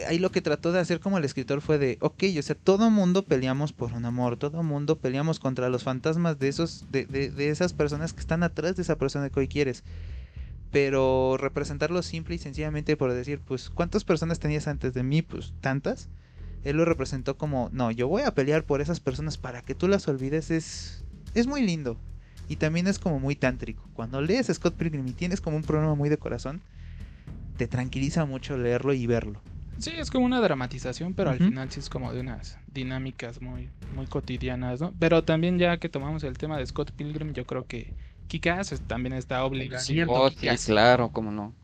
ahí 0.08 0.18
lo 0.18 0.30
que 0.30 0.42
trató 0.42 0.72
de 0.72 0.80
hacer 0.80 1.00
como 1.00 1.16
el 1.16 1.24
escritor 1.24 1.62
fue 1.62 1.78
de, 1.78 1.96
ok, 2.02 2.24
o 2.38 2.42
sea, 2.42 2.54
todo 2.54 2.90
mundo 2.90 3.24
peleamos 3.24 3.72
por 3.72 3.94
un 3.94 4.04
amor, 4.04 4.36
todo 4.36 4.62
mundo 4.62 4.98
peleamos 5.00 5.40
contra 5.40 5.70
los 5.70 5.84
fantasmas 5.84 6.38
de 6.38 6.48
esos, 6.48 6.84
de, 6.90 7.06
de, 7.06 7.30
de 7.30 7.48
esas 7.48 7.72
personas 7.72 8.12
que 8.12 8.20
están 8.20 8.42
atrás 8.42 8.76
de 8.76 8.82
esa 8.82 8.98
persona 8.98 9.30
que 9.30 9.40
hoy 9.40 9.48
quieres. 9.48 9.84
pero 10.70 11.36
representarlo 11.38 12.02
simple 12.02 12.34
y 12.34 12.38
sencillamente 12.38 12.96
por 12.96 13.12
decir, 13.12 13.40
pues, 13.40 13.70
¿cuántas 13.70 14.04
personas 14.04 14.40
tenías 14.40 14.66
antes 14.66 14.92
de 14.94 15.04
mí? 15.04 15.22
Pues 15.22 15.54
tantas. 15.60 16.10
Él 16.62 16.76
lo 16.78 16.84
representó 16.84 17.36
como, 17.38 17.68
no, 17.72 17.90
yo 17.92 18.08
voy 18.08 18.22
a 18.22 18.34
pelear 18.34 18.64
por 18.64 18.80
esas 18.80 19.00
personas 19.00 19.38
para 19.38 19.62
que 19.62 19.74
tú 19.74 19.86
las 19.88 20.08
olvides, 20.08 20.50
es, 20.50 21.04
es 21.34 21.46
muy 21.46 21.62
lindo. 21.64 22.00
Y 22.48 22.56
también 22.56 22.86
es 22.86 22.98
como 22.98 23.20
muy 23.20 23.36
tántrico. 23.36 23.88
Cuando 23.94 24.20
lees 24.20 24.46
Scott 24.52 24.76
Pilgrim 24.76 25.06
y 25.06 25.12
tienes 25.14 25.40
como 25.40 25.56
un 25.56 25.64
problema 25.64 25.94
muy 25.94 26.08
de 26.08 26.18
corazón, 26.18 26.62
te 27.56 27.66
tranquiliza 27.68 28.24
mucho 28.24 28.56
leerlo 28.56 28.92
y 28.92 29.06
verlo. 29.06 29.42
Sí, 29.78 29.92
es 29.98 30.10
como 30.10 30.24
una 30.26 30.40
dramatización, 30.40 31.14
pero 31.14 31.30
al 31.30 31.38
final 31.38 31.70
sí 31.70 31.80
es 31.80 31.88
como 31.88 32.12
de 32.12 32.20
unas 32.20 32.58
dinámicas 32.66 33.40
muy, 33.42 33.70
muy 33.90 34.06
cotidianas, 34.06 34.80
¿no? 34.80 34.94
Pero 34.98 35.24
también 35.24 35.58
ya 35.58 35.78
que 35.78 35.88
tomamos 35.88 36.22
el 36.22 36.38
tema 36.38 36.58
de 36.58 36.66
Scott 36.66 36.92
Pilgrim, 36.92 37.32
yo 37.32 37.44
creo 37.44 37.66
que 37.66 37.92
Kikas 38.28 38.74
también 38.86 39.14
está 39.14 39.44
obligado. 39.44 39.84
Sí, 39.84 40.00
oh, 40.06 40.30
sí, 40.30 40.48
claro, 40.64 41.10
cómo 41.10 41.30
no. 41.32 41.54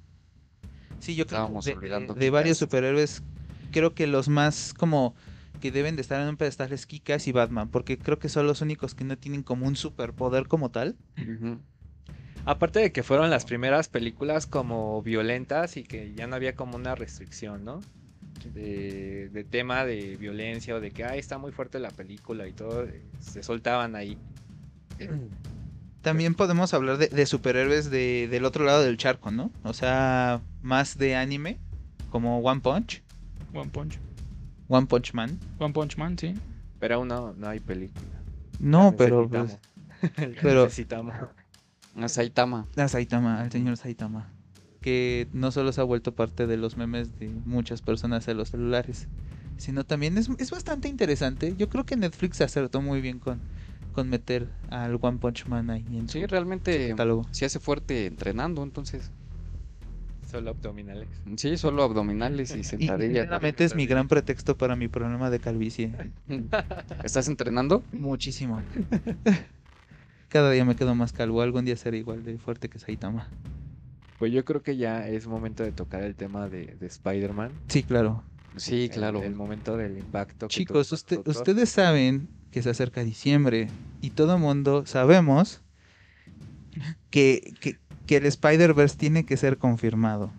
Sí, 0.98 1.14
yo 1.14 1.26
creo 1.26 1.38
Estábamos 1.38 1.64
que 1.64 1.70
de, 1.70 1.76
olvidando 1.76 2.14
de 2.14 2.30
varios 2.30 2.58
superhéroes, 2.58 3.22
creo 3.70 3.94
que 3.94 4.06
los 4.06 4.28
más 4.28 4.74
como 4.74 5.14
que 5.60 5.70
deben 5.70 5.96
de 5.96 6.02
estar 6.02 6.20
en 6.20 6.28
un 6.28 6.36
pedestal 6.36 6.72
es 6.72 6.86
Kikas 6.86 7.28
y 7.28 7.32
Batman, 7.32 7.68
porque 7.68 7.98
creo 7.98 8.18
que 8.18 8.28
son 8.28 8.46
los 8.46 8.60
únicos 8.60 8.94
que 8.94 9.04
no 9.04 9.16
tienen 9.16 9.42
como 9.42 9.66
un 9.66 9.76
superpoder 9.76 10.48
como 10.48 10.70
tal. 10.70 10.96
Aparte 12.44 12.80
de 12.80 12.92
que 12.92 13.02
fueron 13.02 13.30
las 13.30 13.44
primeras 13.44 13.88
películas 13.88 14.46
como 14.46 15.02
violentas 15.02 15.76
y 15.76 15.84
que 15.84 16.14
ya 16.14 16.26
no 16.26 16.36
había 16.36 16.56
como 16.56 16.76
una 16.76 16.94
restricción, 16.94 17.64
¿no? 17.64 17.80
De, 18.54 19.28
de 19.28 19.44
tema 19.44 19.84
de 19.84 20.16
violencia 20.16 20.74
o 20.74 20.80
de 20.80 20.90
que, 20.90 21.04
ay, 21.04 21.18
está 21.18 21.36
muy 21.36 21.52
fuerte 21.52 21.78
la 21.78 21.90
película 21.90 22.48
y 22.48 22.52
todo, 22.52 22.84
eh, 22.84 23.02
se 23.20 23.42
soltaban 23.42 23.94
ahí. 23.94 24.16
También 26.02 26.34
podemos 26.34 26.72
hablar 26.72 26.96
de, 26.96 27.08
de 27.08 27.26
superhéroes 27.26 27.90
de, 27.90 28.26
del 28.30 28.46
otro 28.46 28.64
lado 28.64 28.82
del 28.82 28.96
charco, 28.96 29.30
¿no? 29.30 29.50
O 29.62 29.74
sea, 29.74 30.40
más 30.62 30.96
de 30.96 31.14
anime, 31.14 31.58
como 32.10 32.38
One 32.38 32.62
Punch, 32.62 33.02
One 33.52 33.70
Punch. 33.70 33.98
One 34.70 34.86
Punch 34.86 35.12
Man. 35.12 35.38
One 35.58 35.72
Punch 35.74 35.96
Man, 35.98 36.16
sí. 36.16 36.34
Pero 36.78 36.94
aún 36.94 37.08
no, 37.08 37.34
no 37.34 37.48
hay 37.48 37.60
película. 37.60 38.06
No, 38.58 38.94
pero 38.96 39.28
Necesitamos. 39.28 39.58
pues, 40.00 40.12
pero- 40.40 40.64
Necesitamos. 40.64 41.14
A 41.96 42.08
Saitama. 42.08 42.66
a 42.76 42.88
Saitama, 42.88 43.40
al 43.42 43.50
señor 43.50 43.76
Saitama, 43.76 44.30
que 44.80 45.26
no 45.32 45.50
solo 45.50 45.72
se 45.72 45.80
ha 45.80 45.84
vuelto 45.84 46.14
parte 46.14 46.46
de 46.46 46.56
los 46.56 46.76
memes 46.76 47.18
de 47.18 47.28
muchas 47.28 47.82
personas 47.82 48.28
en 48.28 48.36
los 48.36 48.50
celulares, 48.50 49.08
sino 49.58 49.84
también 49.84 50.16
es, 50.16 50.30
es 50.38 50.50
bastante 50.52 50.88
interesante. 50.88 51.54
Yo 51.58 51.68
creo 51.68 51.84
que 51.84 51.96
Netflix 51.96 52.40
acertó 52.40 52.80
muy 52.80 53.00
bien 53.00 53.18
con, 53.18 53.40
con 53.92 54.08
meter 54.08 54.48
al 54.70 54.98
One 55.00 55.18
Punch 55.18 55.46
Man 55.46 55.68
ahí 55.68 55.84
en 55.92 56.08
su 56.08 56.18
Sí, 56.20 56.26
realmente 56.26 56.90
catálogo. 56.90 57.26
se 57.32 57.44
hace 57.44 57.58
fuerte 57.58 58.06
entrenando, 58.06 58.62
entonces. 58.62 59.10
Solo 60.30 60.50
abdominales. 60.50 61.08
Sí, 61.36 61.56
solo 61.56 61.82
abdominales 61.82 62.50
y 62.52 62.54
Y, 62.58 62.60
y 62.60 62.64
sentadillas. 62.64 63.22
sinceramente 63.24 63.64
es 63.64 63.74
mi 63.74 63.86
gran 63.86 64.06
pretexto 64.08 64.56
para 64.56 64.76
mi 64.76 64.88
problema 64.88 65.28
de 65.30 65.40
calvicie. 65.40 65.92
¿Estás 67.04 67.28
entrenando? 67.28 67.82
Muchísimo. 67.92 68.62
Cada 70.28 70.50
día 70.52 70.64
me 70.64 70.76
quedo 70.76 70.94
más 70.94 71.12
calvo. 71.12 71.42
Algún 71.42 71.64
día 71.64 71.76
seré 71.76 71.98
igual 71.98 72.24
de 72.24 72.38
fuerte 72.38 72.68
que 72.68 72.78
Saitama. 72.78 73.28
Pues 74.18 74.32
yo 74.32 74.44
creo 74.44 74.62
que 74.62 74.76
ya 74.76 75.08
es 75.08 75.26
momento 75.26 75.62
de 75.64 75.72
tocar 75.72 76.02
el 76.02 76.14
tema 76.14 76.48
de, 76.48 76.76
de 76.78 76.86
Spider-Man. 76.86 77.50
Sí, 77.68 77.82
claro. 77.82 78.22
Sí, 78.56 78.84
El- 78.84 78.90
claro. 78.90 79.22
El, 79.22 79.34
momento 79.34 79.76
del 79.76 79.96
impacto. 79.98 80.46
Chicos, 80.48 80.92
usted- 80.92 81.26
ustedes 81.26 81.70
saben 81.70 82.28
que 82.52 82.62
se 82.62 82.70
acerca 82.70 83.02
diciembre 83.02 83.68
y 84.00 84.10
todo 84.10 84.38
mundo 84.38 84.84
sabemos 84.86 85.62
que, 87.10 87.54
que, 87.60 87.76
que 88.10 88.16
el 88.16 88.26
Spider-Verse 88.26 88.96
tiene 88.96 89.24
que 89.24 89.36
ser 89.36 89.56
confirmado. 89.56 90.32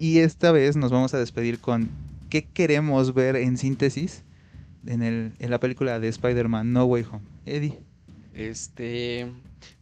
Y 0.00 0.18
esta 0.18 0.50
vez 0.50 0.74
nos 0.74 0.90
vamos 0.90 1.14
a 1.14 1.18
despedir 1.20 1.60
con 1.60 1.88
qué 2.28 2.42
queremos 2.42 3.14
ver 3.14 3.36
en 3.36 3.56
síntesis 3.56 4.24
en, 4.88 5.04
el, 5.04 5.32
en 5.38 5.50
la 5.52 5.60
película 5.60 6.00
de 6.00 6.08
Spider-Man 6.08 6.72
No 6.72 6.86
Way 6.86 7.06
Home. 7.08 7.22
Eddie. 7.46 7.78
Este, 8.34 9.30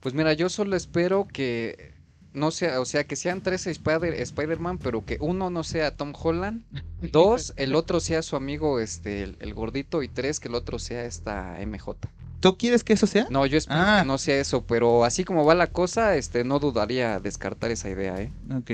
pues 0.01 0.15
mira, 0.15 0.35
yo 0.35 0.51
solo 0.51 0.77
espero 0.77 1.27
que 1.27 1.95
no 2.35 2.51
sea, 2.51 2.79
o 2.83 2.85
sea, 2.85 3.05
que 3.05 3.17
sean 3.17 3.41
tres 3.41 3.67
Spider, 3.67 4.13
Spider-Man, 4.13 4.77
pero 4.77 5.03
que 5.07 5.17
uno 5.23 5.49
no 5.49 5.65
sea 5.65 5.97
Tom 5.97 6.13
Holland, 6.15 6.65
dos, 7.13 7.55
el 7.57 7.77
otro 7.77 8.01
sea 8.01 8.21
su 8.21 8.37
amigo, 8.37 8.79
este, 8.79 9.23
el, 9.23 9.37
el 9.41 9.55
gordito, 9.55 10.03
y 10.03 10.09
tres, 10.09 10.39
que 10.39 10.49
el 10.49 10.55
otro 10.55 10.79
sea 10.79 11.07
esta 11.07 11.59
MJ. 11.67 11.97
¿Tú 12.41 12.57
quieres 12.57 12.85
que 12.85 12.95
eso 12.95 13.07
sea? 13.07 13.27
No, 13.31 13.45
yo 13.47 13.59
espero 13.59 13.81
Ah. 13.81 13.99
que 14.01 14.07
no 14.07 14.17
sea 14.19 14.41
eso, 14.41 14.65
pero 14.65 15.05
así 15.05 15.25
como 15.25 15.45
va 15.45 15.55
la 15.55 15.67
cosa, 15.67 16.17
este, 16.17 16.43
no 16.45 16.59
dudaría 16.59 17.21
descartar 17.21 17.71
esa 17.71 17.91
idea, 17.91 18.21
¿eh? 18.21 18.31
Ok. 18.57 18.71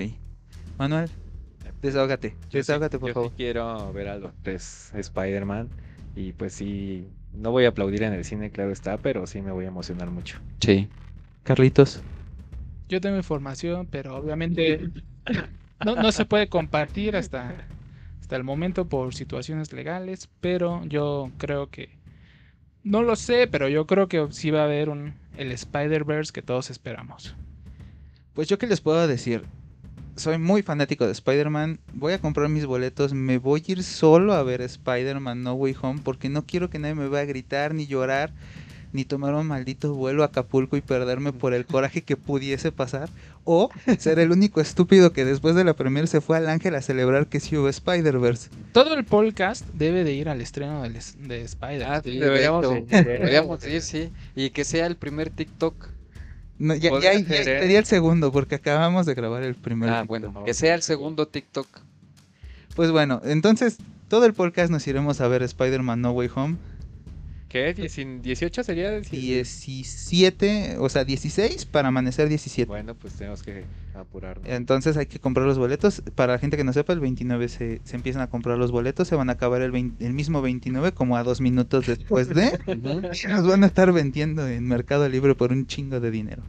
Manuel, 0.79 1.11
desahógate. 1.83 2.31
Yo 2.31 2.37
sí- 2.51 2.57
Desahógate, 2.59 2.99
por 2.99 3.09
yo 3.09 3.13
sí 3.13 3.15
favor. 3.15 3.33
quiero 3.37 3.93
ver 3.93 4.09
a 4.09 4.17
los 4.19 4.33
tres 4.43 4.91
Spider-Man. 4.95 5.69
Y 6.15 6.33
pues 6.33 6.55
sí, 6.55 7.09
no 7.35 7.51
voy 7.51 7.65
a 7.65 7.69
aplaudir 7.69 8.03
en 8.05 8.13
el 8.13 8.25
cine, 8.25 8.51
claro 8.51 8.71
está, 8.73 8.97
pero 8.99 9.27
sí 9.27 9.43
me 9.43 9.51
voy 9.53 9.65
a 9.65 9.69
emocionar 9.69 10.11
mucho. 10.11 10.39
Sí. 10.61 10.89
Carlitos. 11.43 12.01
Yo 12.89 13.01
tengo 13.01 13.17
información, 13.17 13.87
pero 13.91 14.17
obviamente 14.17 14.81
no, 15.85 15.97
no 15.97 16.13
se 16.13 16.25
puede 16.25 16.49
compartir 16.49 17.17
hasta, 17.17 17.67
hasta 18.21 18.37
el 18.37 18.45
momento 18.45 18.87
por 18.89 19.13
situaciones 19.15 19.73
legales, 19.73 20.29
pero 20.41 20.85
yo 20.85 21.31
creo 21.37 21.69
que... 21.69 21.89
No 22.87 23.03
lo 23.03 23.17
sé, 23.17 23.49
pero 23.49 23.69
yo 23.69 23.85
creo 23.85 24.07
que 24.07 24.29
sí 24.31 24.53
va 24.53 24.61
a 24.61 24.65
haber 24.67 24.91
un, 24.91 25.15
el 25.37 25.51
Spider-Verse 25.51 26.33
que 26.33 26.41
todos 26.41 26.71
esperamos. 26.71 27.35
Pues 28.33 28.47
yo 28.47 28.59
qué 28.59 28.69
les 28.69 28.81
puedo 28.81 29.09
decir. 29.09 29.43
Soy 30.15 30.39
muy 30.39 30.63
fanático 30.63 31.05
de 31.05 31.11
Spider-Man. 31.11 31.81
Voy 31.95 32.13
a 32.13 32.21
comprar 32.21 32.49
mis 32.49 32.65
boletos. 32.65 33.13
Me 33.13 33.39
voy 33.39 33.65
a 33.67 33.73
ir 33.73 33.83
solo 33.83 34.35
a 34.35 34.45
ver 34.45 34.61
Spider-Man 34.61 35.43
No 35.43 35.55
Way 35.55 35.75
Home 35.83 36.01
porque 36.05 36.29
no 36.29 36.47
quiero 36.47 36.71
que 36.71 36.79
nadie 36.79 36.95
me 36.95 37.09
vaya 37.09 37.25
a 37.25 37.27
gritar 37.27 37.75
ni 37.75 37.89
llorar 37.89 38.33
ni 38.97 39.05
tomar 39.05 39.35
un 39.35 39.47
maldito 39.47 39.95
vuelo 39.95 40.23
a 40.23 40.27
Acapulco 40.27 40.77
y 40.77 40.81
perderme 40.81 41.33
por 41.35 41.53
el 41.53 41.67
coraje 41.67 42.03
que 42.03 42.17
pudiese 42.17 42.73
pasar 42.73 43.11
o 43.45 43.71
ser 43.99 44.19
el 44.19 44.33
único 44.33 44.63
estúpido 44.63 45.13
que 45.13 45.27
después 45.27 45.55
de 45.55 45.65
la 45.65 45.75
premier 45.75 46.09
se 46.09 46.23
fue 46.23 46.39
al 46.39 46.49
Ángel 46.49 46.75
a 46.75 46.81
celebrar 46.81 47.27
que 47.27 47.39
sí 47.39 47.59
hubo 47.59 47.69
Spider-Verse. 47.69 48.49
Todo 48.73 48.95
el 48.95 49.05
podcast 49.05 49.67
debe 49.75 50.03
de 50.03 50.15
ir 50.15 50.31
al 50.31 50.41
estreno 50.41 50.83
de 50.83 51.43
Spider. 51.43 51.85
Ah, 51.85 52.01
sí, 52.03 52.19
deberíamos 52.19 53.67
ir, 53.67 53.83
sí. 53.83 54.11
Y 54.35 54.51
que 54.51 54.65
sea 54.65 54.87
el 54.87 54.97
primer 54.97 55.29
TikTok. 55.29 55.91
No, 56.59 56.75
ya, 56.75 56.91
¿eh? 57.13 57.25
sería 57.25 57.79
el 57.79 57.85
segundo 57.85 58.33
porque 58.33 58.55
acabamos 58.55 59.05
de 59.05 59.15
grabar 59.15 59.43
el 59.43 59.57
primero. 59.57 59.93
Ah, 59.93 60.05
bueno, 60.05 60.43
que 60.45 60.55
sea 60.55 60.75
el 60.75 60.81
segundo 60.81 61.29
TikTok. 61.29 61.69
Pues 62.75 62.91
bueno, 62.91 63.21
entonces 63.25 63.77
todo 64.09 64.25
el 64.25 64.33
podcast 64.33 64.71
nos 64.71 64.87
iremos 64.87 65.21
a 65.21 65.29
ver 65.29 65.43
Spider-Man 65.43 66.01
No 66.01 66.13
Way 66.13 66.31
Home. 66.35 66.57
¿Qué? 67.57 67.75
¿Diecin- 67.75 68.21
¿18 68.23 68.63
sería? 68.63 69.03
Sí. 69.03 69.17
17, 69.17 70.77
o 70.79 70.89
sea, 70.91 71.05
16 71.05 71.65
para 71.65 71.89
amanecer 71.89 72.29
17. 72.29 72.69
Bueno, 72.69 72.95
pues 72.95 73.15
tenemos 73.15 73.43
que 73.43 73.65
apurarnos. 73.95 74.47
Entonces 74.47 74.97
hay 74.99 75.07
que 75.07 75.19
comprar 75.21 75.47
los 75.47 75.57
boletos. 75.59 76.03
Para 76.15 76.35
la 76.35 76.39
gente 76.39 76.59
que 76.59 76.65
no 76.65 76.73
sepa, 76.75 76.93
el 76.93 77.01
29 77.01 77.49
se, 77.49 77.81
se 77.85 77.97
empiezan 77.97 78.21
a 78.21 78.27
comprar 78.27 78.59
los 78.59 78.73
boletos. 78.73 79.09
Se 79.09 79.15
van 79.15 79.31
a 79.31 79.33
acabar 79.33 79.63
el, 79.63 79.71
20 79.71 80.05
el 80.05 80.13
mismo 80.13 80.43
29 80.43 80.93
como 80.93 81.17
a 81.17 81.23
dos 81.23 81.41
minutos 81.41 81.87
después 81.87 82.29
de. 82.29 82.59
y 82.67 83.29
los 83.29 83.47
van 83.47 83.65
a 83.65 83.67
estar 83.67 83.91
vendiendo 83.93 84.47
en 84.47 84.65
Mercado 84.69 85.09
Libre 85.09 85.35
por 85.35 85.53
un 85.53 85.67
chingo 85.67 85.99
de 85.99 86.11
dinero. 86.11 86.43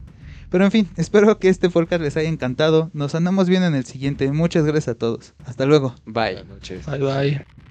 Pero 0.50 0.65
en 0.65 0.72
fin, 0.72 0.89
espero 0.98 1.39
que 1.39 1.50
este 1.50 1.70
podcast 1.70 2.02
les 2.02 2.17
haya 2.17 2.30
encantado. 2.30 2.89
Nos 2.93 3.15
andamos 3.15 3.48
viendo 3.48 3.67
en 3.67 3.76
el 3.76 3.86
siguiente. 3.86 4.32
Muchas 4.32 4.63
gracias 4.65 4.89
a 4.89 4.96
todos. 4.96 5.34
Hasta 5.46 5.65
luego. 5.65 5.96
Bye. 6.06 6.34
Buenas 6.34 6.48
noches. 6.48 6.86
Bye 6.86 7.00
bye. 7.00 7.66